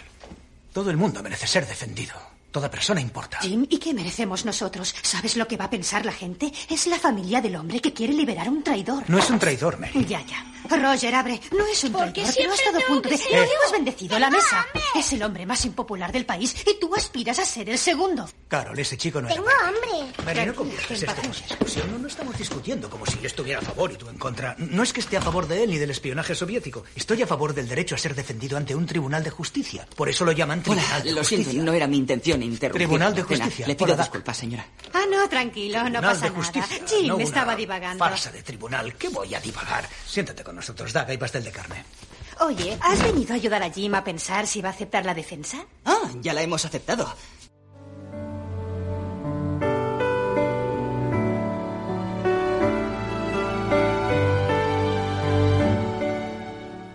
[0.72, 2.31] Todo el mundo merece ser defendido.
[2.52, 3.38] Toda persona importa.
[3.40, 4.94] Jim, ¿y qué merecemos nosotros?
[5.02, 6.52] ¿Sabes lo que va a pensar la gente?
[6.68, 9.04] Es la familia del hombre que quiere liberar a un traidor.
[9.08, 10.04] No es un traidor, Mary.
[10.06, 10.44] Ya, ya.
[10.68, 11.40] Roger, abre.
[11.56, 13.16] No es un ¿Por qué traidor, pero ha siempre estado a tengo punto de...
[13.16, 13.36] yo?
[13.42, 14.66] hemos bendecido la mesa.
[14.94, 18.28] Es el hombre más impopular del país y tú aspiras a ser el segundo.
[18.48, 19.36] Carol, ese chico no era...
[19.36, 20.12] Tengo hambre.
[20.24, 21.90] Mary, no conviertas esto en discusión.
[21.90, 24.54] No, no estamos discutiendo como si yo estuviera a favor y tú en contra.
[24.58, 26.84] No es que esté a favor de él ni del espionaje soviético.
[26.94, 29.86] Estoy a favor del derecho a ser defendido ante un tribunal de justicia.
[29.96, 31.44] Por eso lo llaman Hola, Tribunal de lo Justicia.
[31.44, 32.86] siento, no era mi intención interrumpir.
[32.86, 33.66] Tribunal de Pena, Justicia.
[33.66, 34.66] Le pido disculpas, señora.
[34.92, 36.76] Ah, no, tranquilo, no Tribunal pasa de Justicia.
[36.80, 36.88] nada.
[36.88, 37.98] Jim no estaba divagando.
[38.04, 38.94] Farsa de tribunal.
[38.94, 39.88] ¿Qué voy a divagar?
[40.06, 41.84] Siéntate con nosotros, Daga, y pastel de carne.
[42.40, 45.64] Oye, ¿has venido a ayudar a Jim a pensar si va a aceptar la defensa?
[45.84, 47.14] Ah, ya la hemos aceptado.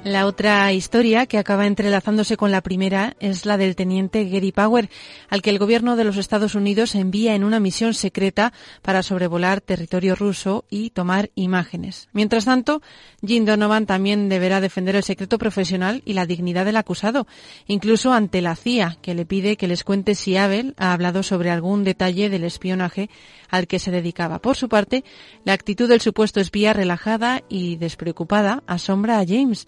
[0.08, 4.90] La otra historia que acaba entrelazándose con la primera es la del teniente Gary Power,
[5.28, 9.60] al que el gobierno de los Estados Unidos envía en una misión secreta para sobrevolar
[9.60, 12.08] territorio ruso y tomar imágenes.
[12.14, 12.82] Mientras tanto,
[13.22, 17.28] Jim Donovan también deberá defender el secreto profesional y la dignidad del acusado,
[17.68, 21.50] incluso ante la CIA, que le pide que les cuente si Abel ha hablado sobre
[21.50, 23.10] algún detalle del espionaje
[23.50, 24.40] al que se dedicaba.
[24.40, 25.04] Por su parte,
[25.44, 29.68] la actitud del supuesto espía relajada y despreocupada asombra a James.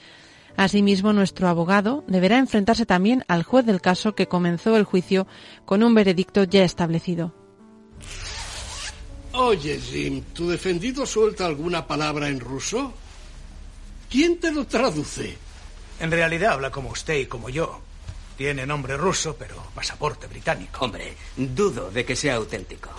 [0.59, 5.25] Asimismo, nuestro abogado deberá enfrentarse también al juez del caso que comenzó el juicio
[5.63, 7.33] con un veredicto ya establecido.
[9.31, 12.93] Oye, Jim, ¿tu defendido suelta alguna palabra en ruso?
[14.09, 15.37] ¿Quién te lo traduce?
[15.97, 17.79] En realidad habla como usted y como yo.
[18.35, 20.83] Tiene nombre ruso, pero pasaporte británico.
[20.83, 22.89] Hombre, dudo de que sea auténtico.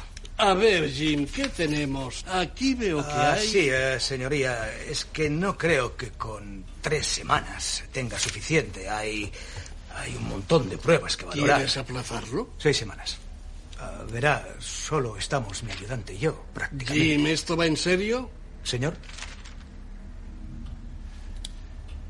[0.42, 2.24] A ver, Jim, ¿qué tenemos?
[2.26, 3.46] Aquí veo que Ah, hay...
[3.46, 8.88] sí, eh, señoría, es que no creo que con tres semanas tenga suficiente.
[8.88, 9.30] Hay,
[9.94, 11.56] hay un montón de pruebas que valorar.
[11.58, 12.50] ¿Quieres aplazarlo?
[12.58, 13.18] Seis semanas.
[13.78, 17.04] Ah, verá, solo estamos mi ayudante y yo, prácticamente.
[17.16, 18.30] Jim, ¿esto va en serio?
[18.64, 18.94] Señor,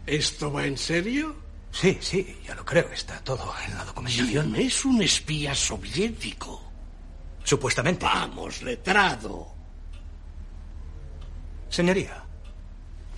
[0.07, 1.37] ¿Esto va en serio?
[1.73, 2.89] Sí, sí, ya lo creo.
[2.93, 4.53] Está todo en la documentación.
[4.55, 6.70] Jim es un espía soviético.
[7.45, 8.05] Supuestamente.
[8.05, 9.49] Vamos, letrado.
[11.69, 12.25] Señoría.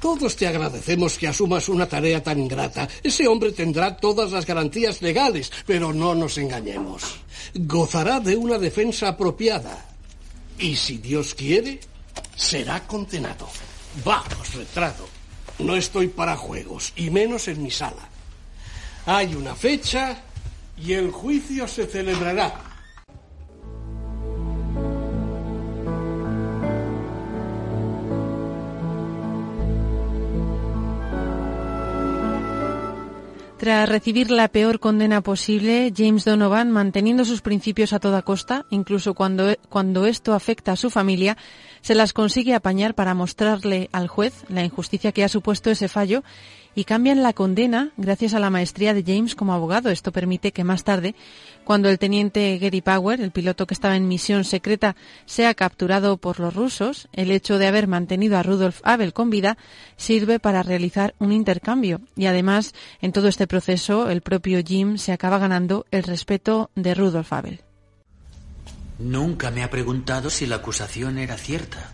[0.01, 2.89] Todos te agradecemos que asumas una tarea tan ingrata.
[3.05, 7.21] Ese hombre tendrá todas las garantías legales, pero no nos engañemos.
[7.55, 9.87] Gozará de una defensa apropiada.
[10.59, 11.79] Y si Dios quiere,
[12.35, 13.49] será condenado.
[14.05, 15.07] Vamos, letrado.
[15.61, 18.09] No estoy para juegos, y menos en mi sala.
[19.07, 20.21] Hay una fecha
[20.77, 22.72] y el juicio se celebrará.
[33.63, 39.15] Tras recibir la peor condena posible, James Donovan, manteniendo sus principios a toda costa, incluso
[39.15, 41.37] cuando, cuando esto afecta a su familia,
[41.81, 46.25] se las consigue apañar para mostrarle al juez la injusticia que ha supuesto ese fallo
[46.75, 49.91] y cambian la condena gracias a la maestría de James como abogado.
[49.91, 51.15] Esto permite que más tarde,
[51.65, 54.97] cuando el teniente Gary Power, el piloto que estaba en misión secreta,
[55.27, 59.59] sea capturado por los rusos, el hecho de haber mantenido a Rudolf Abel con vida
[59.97, 62.01] sirve para realizar un intercambio.
[62.17, 66.95] Y además, en todo este proceso, el propio Jim se acaba ganando el respeto de
[66.95, 67.61] Rudolf Abel.
[68.99, 71.93] Nunca me ha preguntado si la acusación era cierta.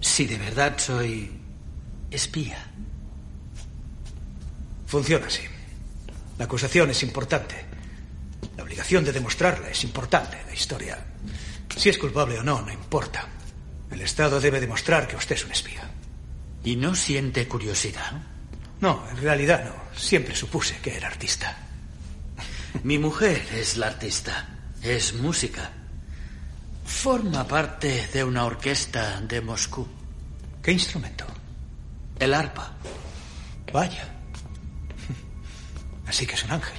[0.00, 1.37] Si de verdad soy
[2.10, 2.58] espía.
[4.86, 5.42] Funciona así.
[6.38, 7.56] La acusación es importante.
[8.56, 10.38] La obligación de demostrarla es importante.
[10.46, 10.98] La historia.
[11.76, 13.28] Si es culpable o no, no importa.
[13.90, 15.90] El Estado debe demostrar que usted es un espía.
[16.64, 18.12] ¿Y no siente curiosidad?
[18.80, 19.98] No, en realidad no.
[19.98, 21.56] Siempre supuse que era artista.
[22.82, 24.48] Mi mujer es la artista.
[24.82, 25.70] Es música.
[26.84, 29.86] Forma parte de una orquesta de Moscú.
[30.62, 31.26] ¿Qué instrumento?
[32.18, 32.72] El arpa.
[33.72, 34.08] Vaya.
[36.06, 36.78] Así que es un ángel.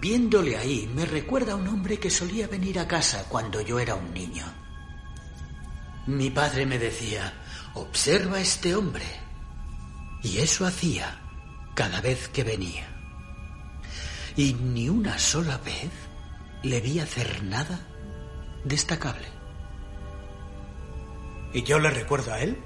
[0.00, 3.94] Viéndole ahí, me recuerda a un hombre que solía venir a casa cuando yo era
[3.94, 4.44] un niño.
[6.06, 7.34] Mi padre me decía,
[7.74, 9.04] observa a este hombre.
[10.22, 11.20] Y eso hacía
[11.74, 12.99] cada vez que venía.
[14.36, 15.90] Y ni una sola vez
[16.62, 17.80] le vi hacer nada
[18.64, 19.26] destacable.
[21.52, 22.56] ¿Y yo le recuerdo a él?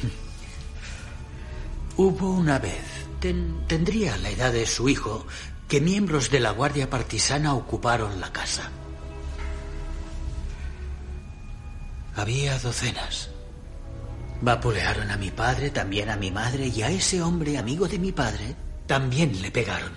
[1.96, 2.82] Hubo una vez,
[3.20, 5.26] ten- tendría la edad de su hijo,
[5.68, 8.70] que miembros de la Guardia Partisana ocuparon la casa.
[12.16, 13.30] Había docenas.
[14.42, 18.10] Vapulearon a mi padre, también a mi madre y a ese hombre amigo de mi
[18.10, 18.56] padre
[18.90, 19.92] también le pegaron.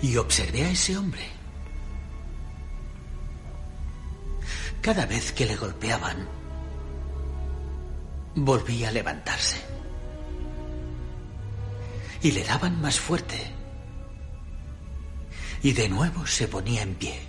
[0.00, 1.20] Y observé a ese hombre.
[4.80, 6.26] Cada vez que le golpeaban,
[8.36, 9.58] volvía a levantarse.
[12.22, 13.38] Y le daban más fuerte.
[15.62, 17.20] Y de nuevo se ponía en pie.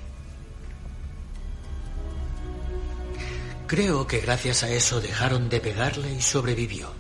[3.67, 6.98] Creo que gracias a eso dejaron de pegarle y sobrevivió.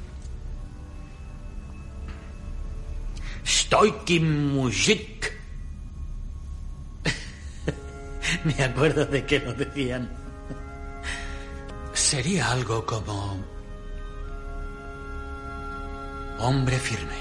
[3.49, 5.33] Stoiky mujik.
[8.45, 10.07] Me acuerdo de que lo decían.
[11.93, 13.43] Sería algo como...
[16.37, 17.19] Hombre firme.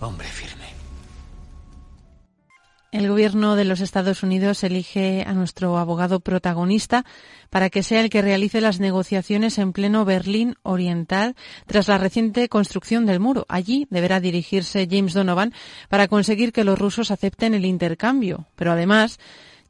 [0.00, 0.61] Hombre firme.
[2.92, 7.06] El gobierno de los Estados Unidos elige a nuestro abogado protagonista
[7.48, 11.34] para que sea el que realice las negociaciones en pleno Berlín Oriental
[11.64, 13.46] tras la reciente construcción del muro.
[13.48, 15.54] Allí deberá dirigirse James Donovan
[15.88, 18.46] para conseguir que los rusos acepten el intercambio.
[18.56, 19.18] Pero además,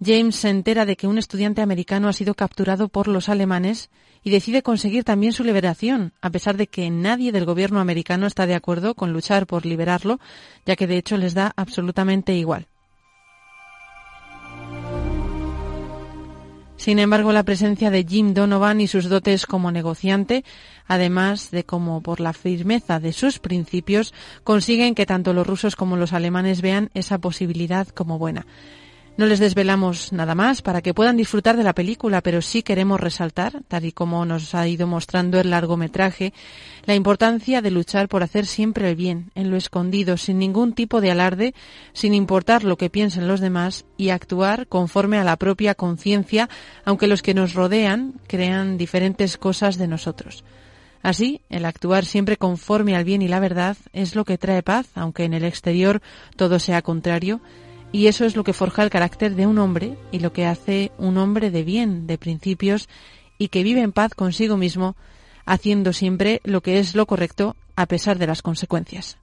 [0.04, 3.90] James se entera de que un estudiante americano ha sido capturado por los alemanes
[4.24, 8.48] y decide conseguir también su liberación, a pesar de que nadie del gobierno americano está
[8.48, 10.18] de acuerdo con luchar por liberarlo,
[10.66, 12.66] ya que de hecho les da absolutamente igual.
[16.82, 20.44] Sin embargo, la presencia de Jim Donovan y sus dotes como negociante,
[20.88, 24.12] además de como por la firmeza de sus principios,
[24.42, 28.46] consiguen que tanto los rusos como los alemanes vean esa posibilidad como buena.
[29.14, 32.98] No les desvelamos nada más para que puedan disfrutar de la película, pero sí queremos
[32.98, 36.32] resaltar, tal y como nos ha ido mostrando el largometraje,
[36.86, 41.02] la importancia de luchar por hacer siempre el bien, en lo escondido, sin ningún tipo
[41.02, 41.54] de alarde,
[41.92, 46.48] sin importar lo que piensen los demás y actuar conforme a la propia conciencia,
[46.86, 50.42] aunque los que nos rodean crean diferentes cosas de nosotros.
[51.02, 54.86] Así, el actuar siempre conforme al bien y la verdad es lo que trae paz,
[54.94, 56.00] aunque en el exterior
[56.36, 57.40] todo sea contrario,
[57.92, 60.90] y eso es lo que forja el carácter de un hombre y lo que hace
[60.98, 62.88] un hombre de bien, de principios,
[63.38, 64.96] y que vive en paz consigo mismo,
[65.44, 69.18] haciendo siempre lo que es lo correcto a pesar de las consecuencias.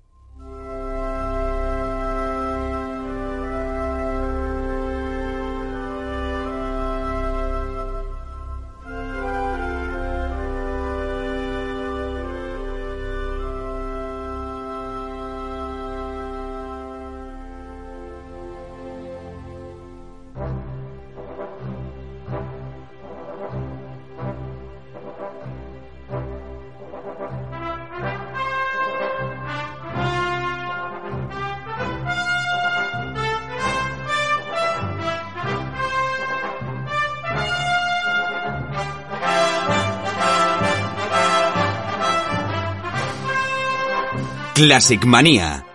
[44.60, 45.69] Classic Manía.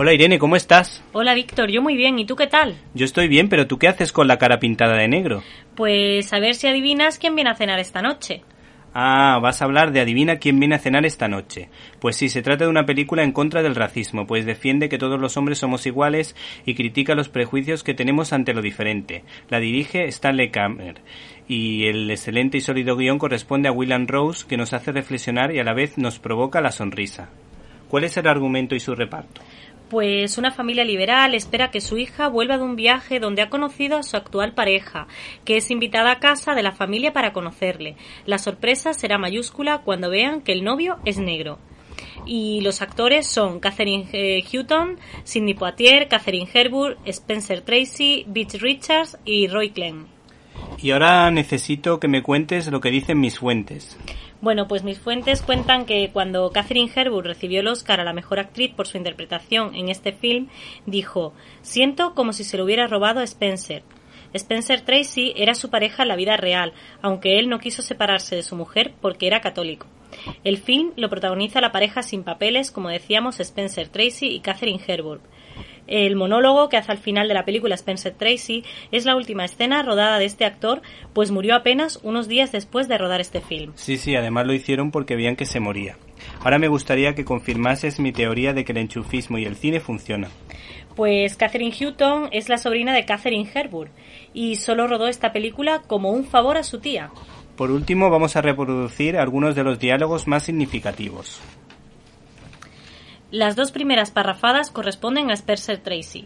[0.00, 1.02] Hola Irene, ¿cómo estás?
[1.10, 2.76] Hola Víctor, yo muy bien, ¿y tú qué tal?
[2.94, 5.42] Yo estoy bien, pero ¿tú qué haces con la cara pintada de negro?
[5.74, 8.42] Pues a ver si adivinas quién viene a cenar esta noche.
[8.94, 11.68] Ah, vas a hablar de Adivina quién viene a cenar esta noche.
[11.98, 15.18] Pues sí, se trata de una película en contra del racismo, pues defiende que todos
[15.18, 19.24] los hombres somos iguales y critica los prejuicios que tenemos ante lo diferente.
[19.50, 21.00] La dirige Stanley Kammer
[21.48, 25.58] y el excelente y sólido guion corresponde a William Rose que nos hace reflexionar y
[25.58, 27.30] a la vez nos provoca la sonrisa.
[27.88, 29.40] ¿Cuál es el argumento y su reparto?
[29.88, 33.96] Pues una familia liberal espera que su hija vuelva de un viaje donde ha conocido
[33.96, 35.06] a su actual pareja,
[35.46, 37.96] que es invitada a casa de la familia para conocerle.
[38.26, 41.58] La sorpresa será mayúscula cuando vean que el novio es negro.
[42.26, 49.16] Y los actores son Catherine eh, Hutton, Sidney Poitier, Catherine Herburg, Spencer Tracy, Beach Richards
[49.24, 50.06] y Roy Glenn.
[50.82, 53.96] Y ahora necesito que me cuentes lo que dicen mis fuentes.
[54.40, 58.38] Bueno, pues mis fuentes cuentan que cuando Catherine Herburg recibió el Oscar a la mejor
[58.38, 60.48] actriz por su interpretación en este film,
[60.86, 63.82] dijo: Siento como si se lo hubiera robado a Spencer.
[64.32, 66.72] Spencer Tracy era su pareja en la vida real,
[67.02, 69.86] aunque él no quiso separarse de su mujer porque era católico.
[70.44, 75.20] El film lo protagoniza la pareja sin papeles, como decíamos, Spencer Tracy y Catherine Herburg.
[75.88, 78.62] El monólogo que hace al final de la película Spencer Tracy
[78.92, 80.82] es la última escena rodada de este actor,
[81.14, 83.72] pues murió apenas unos días después de rodar este film.
[83.74, 85.96] Sí, sí, además lo hicieron porque veían que se moría.
[86.44, 90.30] Ahora me gustaría que confirmases mi teoría de que el enchufismo y el cine funcionan.
[90.94, 93.90] Pues Catherine Hutton es la sobrina de Catherine Herburg
[94.34, 97.10] y solo rodó esta película como un favor a su tía.
[97.56, 101.40] Por último, vamos a reproducir algunos de los diálogos más significativos.
[103.30, 106.24] Las dos primeras parrafadas corresponden a Spencer Tracy.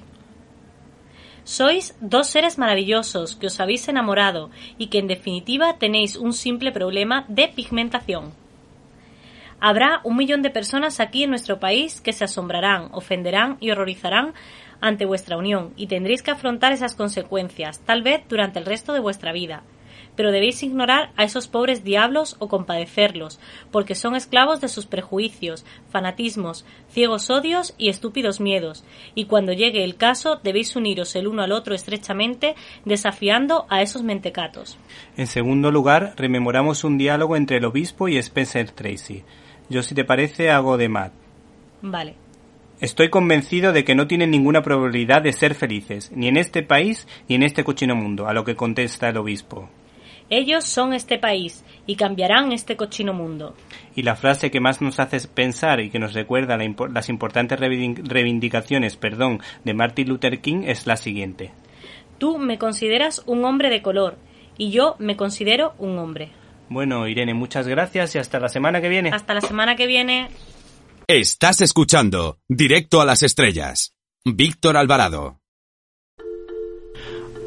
[1.43, 6.71] Sois dos seres maravillosos que os habéis enamorado y que en definitiva tenéis un simple
[6.71, 8.33] problema de pigmentación.
[9.59, 14.33] Habrá un millón de personas aquí en nuestro país que se asombrarán, ofenderán y horrorizarán
[14.81, 19.01] ante vuestra unión y tendréis que afrontar esas consecuencias, tal vez durante el resto de
[19.01, 19.65] vuestra vida
[20.17, 23.41] pero debéis ignorar a esos pobres diablos o compadecerlos,
[23.71, 28.85] porque son esclavos de sus prejuicios, fanatismos, ciegos odios y estúpidos miedos,
[29.15, 32.55] y cuando llegue el caso debéis uniros el uno al otro estrechamente,
[32.85, 34.79] desafiando a esos mentecatos.
[35.17, 39.25] En segundo lugar, rememoramos un diálogo entre el obispo y Spencer Tracy.
[39.69, 41.13] Yo, si te parece, hago de Matt.
[41.81, 42.15] Vale.
[42.81, 47.07] Estoy convencido de que no tienen ninguna probabilidad de ser felices, ni en este país
[47.29, 49.69] ni en este cochino mundo, a lo que contesta el obispo.
[50.31, 53.55] Ellos son este país y cambiarán este cochino mundo.
[53.95, 58.97] Y la frase que más nos hace pensar y que nos recuerda las importantes reivindicaciones
[58.97, 61.53] perdón, de Martin Luther King es la siguiente.
[62.19, 64.17] Tú me consideras un hombre de color
[64.57, 66.31] y yo me considero un hombre.
[66.69, 69.11] Bueno, Irene, muchas gracias y hasta la semana que viene.
[69.13, 70.29] Hasta la semana que viene.
[71.07, 73.95] Estás escuchando Directo a las Estrellas.
[74.25, 75.42] Víctor Alvarado.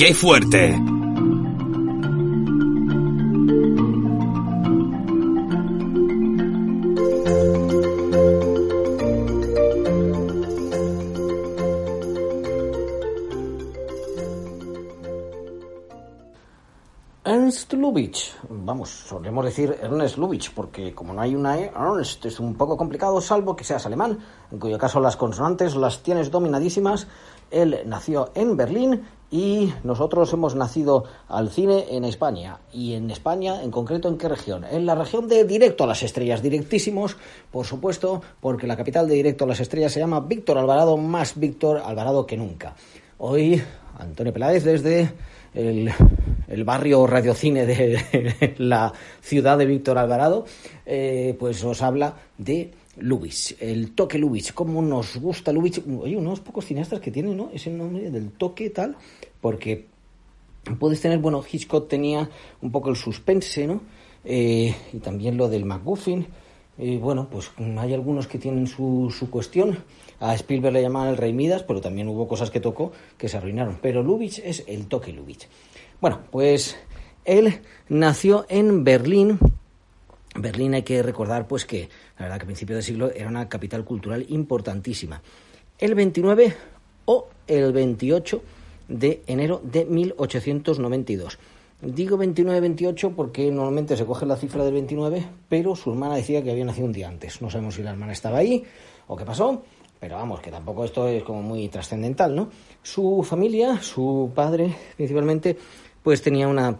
[0.00, 0.82] ¡Qué fuerte!
[17.22, 18.30] Ernst Lubitsch.
[18.48, 22.78] Vamos, solemos decir Ernest Lubitsch, porque como no hay una E, Ernst es un poco
[22.78, 24.18] complicado, salvo que seas alemán,
[24.50, 27.06] en cuyo caso las consonantes las tienes dominadísimas.
[27.50, 32.58] Él nació en Berlín y nosotros hemos nacido al cine en España.
[32.72, 34.64] Y en España, en concreto, ¿en qué región?
[34.64, 37.16] En la región de Directo a las Estrellas, directísimos,
[37.50, 41.38] por supuesto, porque la capital de Directo a las Estrellas se llama Víctor Alvarado, más
[41.38, 42.74] Víctor Alvarado que nunca.
[43.18, 43.62] Hoy,
[43.98, 45.12] Antonio Peláez desde
[45.54, 50.44] el, barrio radiocine de la ciudad de Víctor Alvarado,
[50.86, 55.82] eh, pues os habla de Lubitsch, el toque Lubitsch, cómo nos gusta Lubitsch.
[56.04, 57.50] Hay unos pocos cineastas que tienen ¿no?
[57.52, 58.96] ese nombre del toque tal,
[59.40, 59.86] porque
[60.78, 62.28] puedes tener, bueno, Hitchcock tenía
[62.60, 63.80] un poco el suspense, ¿no?
[64.24, 66.26] Eh, y también lo del MacGuffin.
[66.78, 69.78] Eh, bueno, pues hay algunos que tienen su, su cuestión.
[70.18, 73.36] A Spielberg le llamaban el Rey Midas, pero también hubo cosas que tocó que se
[73.36, 73.78] arruinaron.
[73.82, 75.46] Pero Lubitsch es el toque Lubitsch.
[76.00, 76.76] Bueno, pues
[77.24, 79.38] él nació en Berlín.
[80.34, 81.88] Berlín hay que recordar pues que
[82.20, 85.22] la verdad que a principios del siglo era una capital cultural importantísima.
[85.78, 86.54] El 29
[87.06, 88.42] o el 28
[88.88, 91.38] de enero de 1892.
[91.80, 96.50] Digo 29-28 porque normalmente se coge la cifra del 29, pero su hermana decía que
[96.50, 97.40] había nacido un día antes.
[97.40, 98.64] No sabemos si la hermana estaba ahí
[99.06, 99.62] o qué pasó,
[99.98, 102.50] pero vamos, que tampoco esto es como muy trascendental, ¿no?
[102.82, 105.56] Su familia, su padre principalmente,
[106.02, 106.76] pues tenía una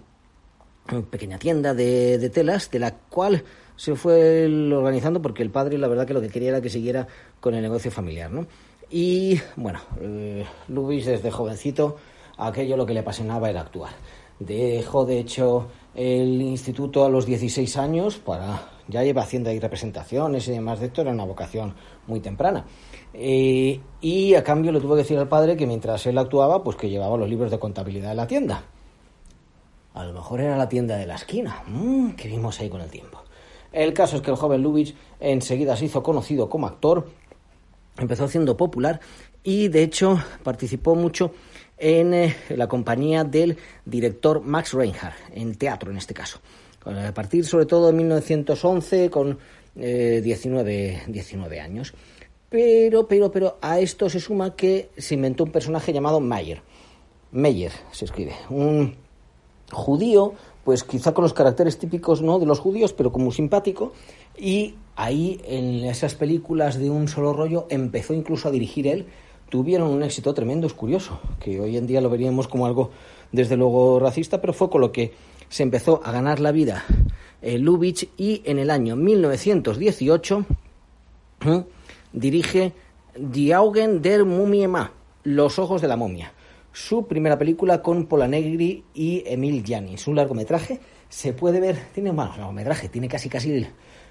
[1.11, 3.43] pequeña tienda de, de telas, de la cual
[3.81, 7.07] se fue organizando porque el padre la verdad que lo que quería era que siguiera
[7.41, 8.47] con el negocio familiar, ¿no?
[8.91, 11.97] Y bueno, eh, Luis desde jovencito
[12.37, 13.93] aquello lo que le apasionaba era actuar.
[14.39, 20.47] Dejó de hecho el instituto a los 16 años para ya lleva haciendo ahí representaciones
[20.49, 21.75] y demás de esto, era una vocación
[22.07, 22.67] muy temprana.
[23.15, 26.77] Eh, y a cambio le tuvo que decir al padre que mientras él actuaba, pues
[26.77, 28.63] que llevaba los libros de contabilidad de la tienda.
[29.95, 32.91] A lo mejor era la tienda de la esquina, mm, que vimos ahí con el
[32.91, 33.23] tiempo.
[33.73, 37.09] El caso es que el joven Lubitsch enseguida se hizo conocido como actor,
[37.99, 39.01] empezó siendo popular
[39.43, 41.33] y de hecho participó mucho
[41.79, 46.41] en eh, la compañía del director Max Reinhardt, en teatro en este caso.
[46.85, 49.39] A partir sobre todo de 1911 con
[49.77, 51.95] eh, 19, 19 años.
[52.49, 56.63] Pero, pero, pero a esto se suma que se inventó un personaje llamado Mayer.
[57.31, 58.35] Meyer se escribe.
[58.49, 58.97] Un
[59.71, 60.35] judío,
[60.71, 63.93] pues quizá con los caracteres típicos no de los judíos, pero como simpático.
[64.39, 69.07] Y ahí, en esas películas de un solo rollo, empezó incluso a dirigir él.
[69.49, 72.93] Tuvieron un éxito tremendo, es curioso, que hoy en día lo veríamos como algo,
[73.33, 75.13] desde luego, racista, pero fue con lo que
[75.49, 76.85] se empezó a ganar la vida
[77.43, 80.47] eh, Lubitsch y en el año 1918
[81.47, 81.65] ¿eh?
[82.13, 82.75] dirige
[83.17, 84.93] Die Augen der Mumie Ma,
[85.25, 86.33] Los ojos de la momia,
[86.73, 92.11] su primera película con Pola Negri y Emil Jannings, un largometraje, se puede ver, tiene,
[92.11, 93.67] bueno, largometraje, tiene casi casi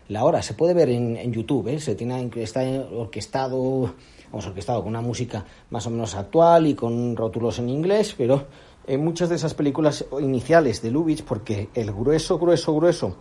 [0.09, 1.79] la hora, se puede ver en, en YouTube, ¿eh?
[1.79, 3.93] se tiene, está orquestado,
[4.31, 8.47] vamos, orquestado con una música más o menos actual y con rótulos en inglés, pero
[8.85, 13.15] en muchas de esas películas iniciales de Lubitsch, porque el grueso, grueso, grueso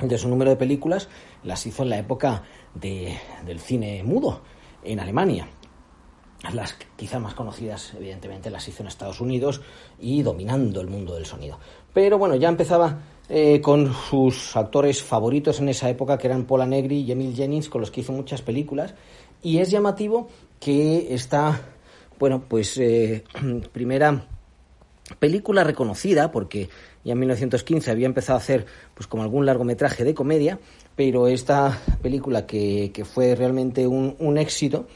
[0.00, 1.08] de su número de películas
[1.44, 2.42] las hizo en la época
[2.74, 4.40] de, del cine mudo
[4.82, 5.48] en Alemania.
[6.52, 9.60] Las quizá más conocidas, evidentemente, las hizo en Estados Unidos
[10.00, 11.58] y dominando el mundo del sonido.
[11.92, 16.66] Pero bueno, ya empezaba eh, con sus actores favoritos en esa época, que eran Paula
[16.66, 18.94] Negri y Emil Jennings, con los que hizo muchas películas.
[19.42, 20.28] Y es llamativo
[20.60, 21.60] que esta,
[22.18, 23.24] bueno, pues eh,
[23.72, 24.26] primera
[25.18, 26.68] película reconocida, porque
[27.04, 30.58] ya en 1915 había empezado a hacer pues como algún largometraje de comedia,
[30.96, 34.86] pero esta película que, que fue realmente un, un, éxito,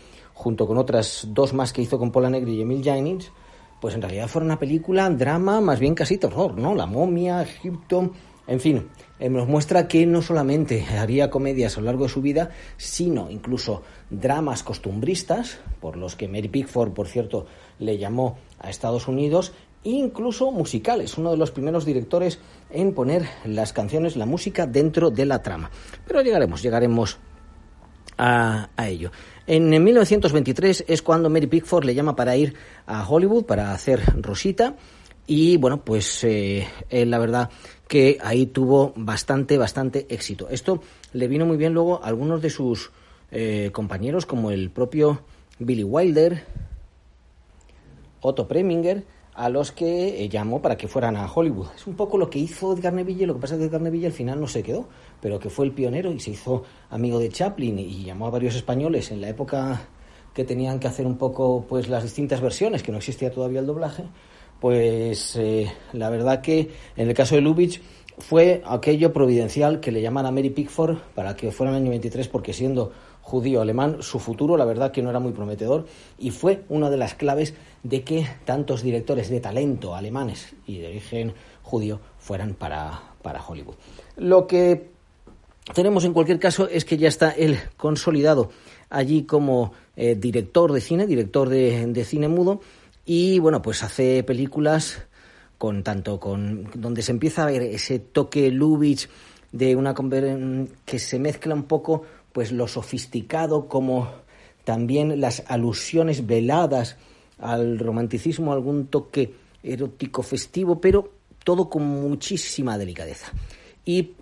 [0.40, 3.30] junto con otras dos más que hizo con Paula Negri y Emil Jennings,
[3.78, 6.74] pues en realidad fue una película, drama, más bien casi terror, ¿no?
[6.74, 8.10] La momia, Egipto,
[8.46, 8.88] en fin,
[9.18, 13.30] eh, nos muestra que no solamente haría comedias a lo largo de su vida, sino
[13.30, 17.44] incluso dramas costumbristas, por los que Mary Pickford, por cierto,
[17.78, 19.52] le llamó a Estados Unidos,
[19.84, 22.38] incluso musicales, uno de los primeros directores
[22.70, 25.70] en poner las canciones, la música dentro de la trama.
[26.06, 27.18] Pero llegaremos, llegaremos
[28.20, 29.10] a, ello.
[29.52, 32.54] En 1923 es cuando Mary Pickford le llama para ir
[32.86, 34.76] a Hollywood para hacer Rosita
[35.26, 37.50] y bueno, pues eh, la verdad
[37.88, 40.48] que ahí tuvo bastante, bastante éxito.
[40.50, 40.80] Esto
[41.14, 42.92] le vino muy bien luego a algunos de sus
[43.32, 45.22] eh, compañeros como el propio
[45.58, 46.44] Billy Wilder,
[48.20, 49.02] Otto Preminger,
[49.40, 51.68] a los que eh, llamó para que fueran a Hollywood.
[51.74, 54.08] Es un poco lo que hizo Edgar Neville, lo que pasa es que Edgar Neville
[54.08, 54.86] al final no se quedó,
[55.18, 58.54] pero que fue el pionero y se hizo amigo de Chaplin y llamó a varios
[58.54, 59.88] españoles en la época
[60.34, 63.66] que tenían que hacer un poco pues las distintas versiones, que no existía todavía el
[63.66, 64.04] doblaje,
[64.60, 67.80] pues eh, la verdad que en el caso de Lubitsch
[68.18, 71.90] fue aquello providencial que le llaman a Mary Pickford para que fuera en el año
[71.92, 72.92] 23 porque siendo
[73.22, 75.86] judío alemán su futuro la verdad que no era muy prometedor
[76.18, 80.88] y fue una de las claves de que tantos directores de talento alemanes y de
[80.88, 83.74] origen judío fueran para, para Hollywood.
[84.16, 84.90] Lo que
[85.74, 88.50] tenemos en cualquier caso es que ya está él consolidado
[88.88, 92.60] allí como eh, director de cine, director de, de cine mudo
[93.04, 95.06] y bueno, pues hace películas
[95.58, 99.08] con tanto con donde se empieza a ver ese toque Lubitsch
[99.52, 99.94] de una
[100.84, 102.02] que se mezcla un poco
[102.32, 104.08] pues lo sofisticado como
[104.64, 106.96] también las alusiones veladas
[107.38, 111.12] al romanticismo, algún toque erótico festivo, pero
[111.44, 113.32] todo con muchísima delicadeza.
[113.84, 114.12] Y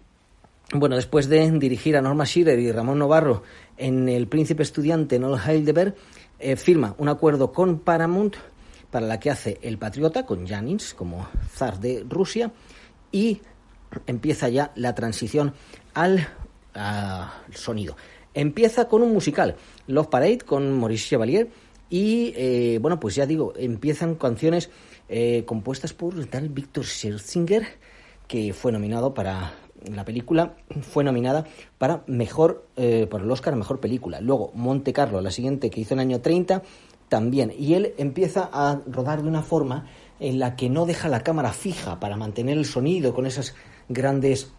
[0.73, 3.43] bueno, después de dirigir a Norma Shearer y Ramón Novarro
[3.77, 5.95] en El Príncipe Estudiante Noel Heidelberg,
[6.39, 8.37] eh, firma un acuerdo con Paramount
[8.91, 12.53] para la que hace El Patriota con Janins como zar de Rusia
[13.11, 13.41] y
[14.07, 15.55] empieza ya la transición
[15.95, 16.29] al,
[17.55, 17.97] sonido.
[18.35, 19.57] Empieza con un musical,
[19.87, 21.49] Love Parade con Maurice Chevalier
[21.91, 24.71] y eh, bueno, pues ya digo, empiezan canciones
[25.09, 27.67] eh, compuestas por tal Víctor Scherzinger
[28.27, 29.55] que fue nominado para
[29.85, 31.45] la película fue nominada
[31.79, 34.21] para mejor eh, por el Oscar mejor película.
[34.21, 36.63] Luego Monte Carlo, la siguiente que hizo en el año 30,
[37.09, 37.53] también.
[37.57, 39.87] Y él empieza a rodar de una forma
[40.21, 43.55] en la que no deja la cámara fija para mantener el sonido con esas
[43.89, 44.53] grandes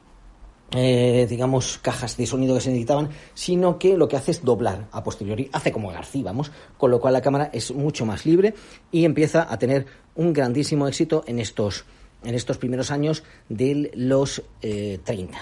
[0.72, 4.88] eh, digamos, cajas de sonido que se necesitaban, sino que lo que hace es doblar
[4.92, 8.54] a posteriori, hace como García, vamos, con lo cual la cámara es mucho más libre
[8.92, 11.86] y empieza a tener un grandísimo éxito en estos,
[12.24, 15.38] en estos primeros años de los 30.
[15.38, 15.42] Eh,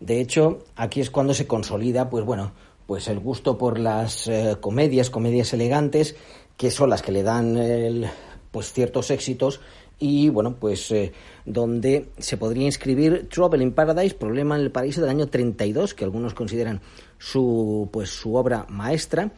[0.00, 2.52] de hecho, aquí es cuando se consolida, pues bueno,
[2.86, 6.16] pues el gusto por las eh, comedias, comedias elegantes,
[6.56, 8.10] que son las que le dan
[8.50, 9.60] pues ciertos éxitos
[9.98, 11.12] y bueno, pues eh,
[11.44, 16.04] donde se podría inscribir Trouble in Paradise, Problema en el Paraíso del año 32, que
[16.04, 16.80] algunos consideran
[17.18, 19.32] su pues su obra maestra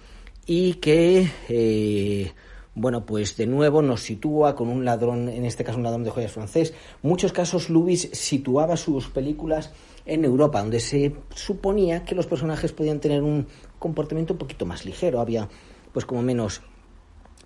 [0.47, 2.33] y que eh,
[2.75, 6.11] bueno, pues de nuevo nos sitúa con un ladrón, en este caso un ladrón de
[6.11, 6.75] joyas francés.
[7.03, 9.73] Muchos casos Lubis situaba sus películas
[10.07, 13.47] en Europa, donde se suponía que los personajes podían tener un
[13.79, 15.49] comportamiento un poquito más ligero, había
[15.93, 16.63] pues como menos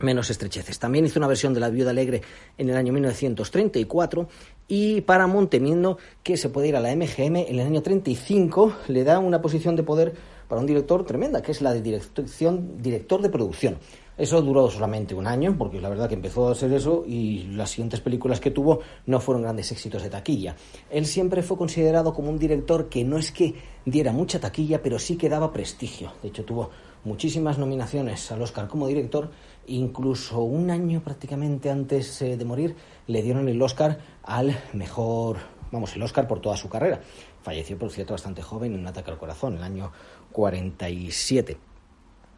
[0.00, 0.78] menos estrecheces.
[0.78, 2.22] También hizo una versión de La Viuda Alegre
[2.58, 4.28] en el año 1934
[4.68, 9.04] y para temiendo que se puede ir a la MGM en el año 35, le
[9.04, 10.14] da una posición de poder
[10.48, 13.78] para un director tremenda, que es la de dirección, director de producción.
[14.16, 17.70] Eso duró solamente un año, porque la verdad que empezó a ser eso y las
[17.70, 20.54] siguientes películas que tuvo no fueron grandes éxitos de taquilla.
[20.88, 25.00] Él siempre fue considerado como un director que no es que diera mucha taquilla, pero
[25.00, 26.12] sí que daba prestigio.
[26.22, 26.70] De hecho, tuvo
[27.02, 29.30] muchísimas nominaciones al Oscar como director,
[29.66, 35.38] incluso un año prácticamente antes eh, de morir le dieron el Oscar al mejor,
[35.70, 37.00] vamos, el Oscar por toda su carrera.
[37.42, 39.92] Falleció, por cierto, bastante joven en un ataque al corazón, en el año
[40.32, 41.56] 47.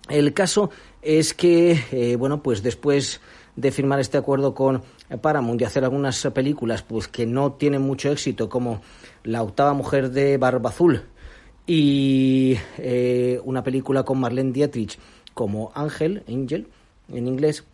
[0.08, 0.70] El caso
[1.02, 3.20] es que, eh, bueno, pues después
[3.56, 4.82] de firmar este acuerdo con
[5.20, 8.82] Paramount y hacer algunas películas pues que no tienen mucho éxito, como
[9.24, 11.02] La octava mujer de Barba Azul
[11.66, 14.98] y eh, una película con Marlene Dietrich
[15.34, 16.68] como Ángel, Angel,
[17.12, 17.64] en inglés,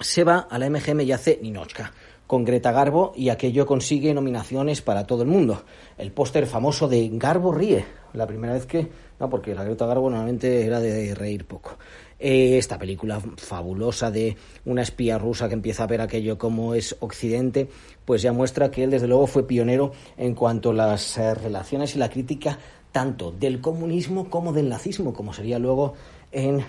[0.00, 1.92] se va a la MGM y hace Ninochka
[2.26, 5.62] con Greta Garbo y aquello consigue nominaciones para todo el mundo.
[5.98, 8.88] El póster famoso de Garbo ríe, la primera vez que...
[9.20, 11.78] No, porque la Greta Garbo normalmente era de reír poco.
[12.18, 16.96] Eh, esta película fabulosa de una espía rusa que empieza a ver aquello como es
[17.00, 17.68] Occidente,
[18.04, 21.94] pues ya muestra que él desde luego fue pionero en cuanto a las eh, relaciones
[21.94, 22.58] y la crítica
[22.92, 25.94] tanto del comunismo como del nazismo, como sería luego
[26.32, 26.64] en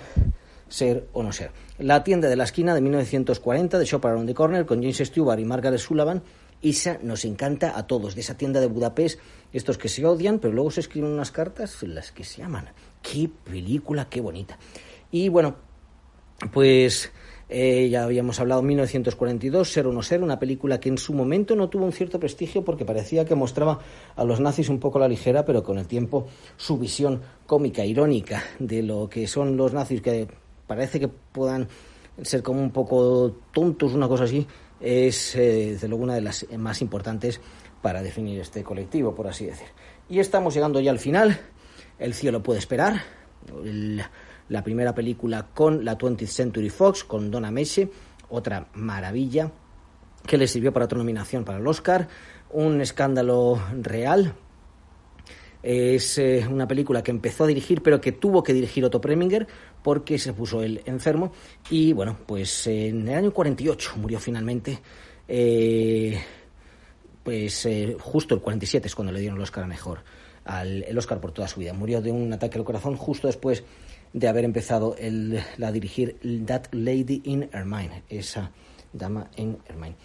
[0.68, 1.51] ser o no ser.
[1.78, 5.39] La tienda de la esquina de 1940 de Shop Around the Corner con James Stewart
[5.39, 6.24] y Margaret Sullivan.
[6.61, 9.20] Esa nos encanta a todos, de esa tienda de Budapest,
[9.53, 12.70] estos que se odian, pero luego se escriben unas cartas en las que se aman.
[13.01, 14.57] ¡Qué película, qué bonita!
[15.11, 15.57] Y bueno,
[16.51, 17.11] pues
[17.47, 21.55] eh, ya habíamos hablado 1942, Ser o no ser, una película que en su momento
[21.55, 23.80] no tuvo un cierto prestigio porque parecía que mostraba
[24.16, 28.43] a los nazis un poco la ligera, pero con el tiempo su visión cómica, irónica
[28.59, 30.28] de lo que son los nazis, que
[30.68, 31.68] parece que puedan
[32.22, 34.47] ser como un poco tontos, una cosa así,
[34.80, 37.41] es eh, desde luego una de las más importantes
[37.82, 39.68] para definir este colectivo, por así decir.
[40.09, 41.39] Y estamos llegando ya al final.
[41.99, 43.01] El cielo puede esperar.
[44.47, 47.89] la primera película con la 20th Century Fox, con Donna Messi,
[48.30, 49.51] otra maravilla.
[50.26, 52.07] que le sirvió para otra nominación para el Oscar.
[52.49, 54.34] Un escándalo real.
[55.68, 59.47] Es eh, una película que empezó a dirigir, pero que tuvo que dirigir Otto Preminger
[59.82, 61.32] porque se puso él enfermo.
[61.72, 64.80] Y bueno, pues en el año 48 murió finalmente.
[65.28, 66.22] Eh,
[67.24, 70.03] pues eh, justo el 47 es cuando le dieron el Oscar a mejor,
[70.43, 71.74] al, el Oscar por toda su vida.
[71.74, 73.63] Murió de un ataque al corazón justo después
[74.13, 78.51] de haber empezado el, a dirigir That Lady in Ermine, esa
[78.93, 79.95] dama en Ermine.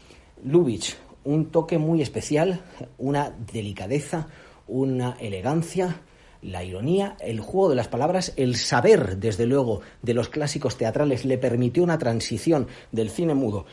[0.43, 2.63] Lubitsch, un toque muy especial,
[2.97, 4.27] una delicadeza,
[4.71, 6.01] una elegancia,
[6.43, 11.25] la ironía, el juego de las palabras, el saber, desde luego, de los clásicos teatrales
[11.25, 13.67] le permitió una transición del cine mudo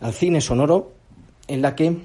[0.00, 0.92] al cine sonoro
[1.46, 1.98] en la que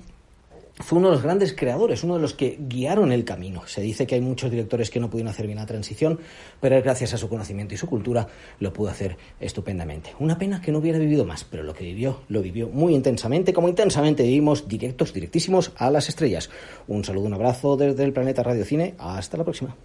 [0.79, 3.63] fue uno de los grandes creadores, uno de los que guiaron el camino.
[3.65, 6.19] Se dice que hay muchos directores que no pudieron hacer bien la transición,
[6.59, 8.27] pero gracias a su conocimiento y su cultura,
[8.59, 10.13] lo pudo hacer estupendamente.
[10.19, 13.53] Una pena que no hubiera vivido más, pero lo que vivió, lo vivió muy intensamente,
[13.53, 16.49] como intensamente vivimos directos, directísimos a las estrellas.
[16.87, 18.95] Un saludo, un abrazo desde el planeta Radio Cine.
[18.97, 19.75] Hasta la próxima.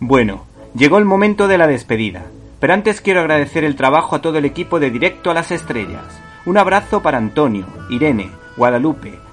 [0.00, 2.24] Bueno, llegó el momento de la despedida,
[2.60, 6.04] pero antes quiero agradecer el trabajo a todo el equipo de Directo a las Estrellas.
[6.46, 9.12] Un abrazo para Antonio, Irene, Guadalupe,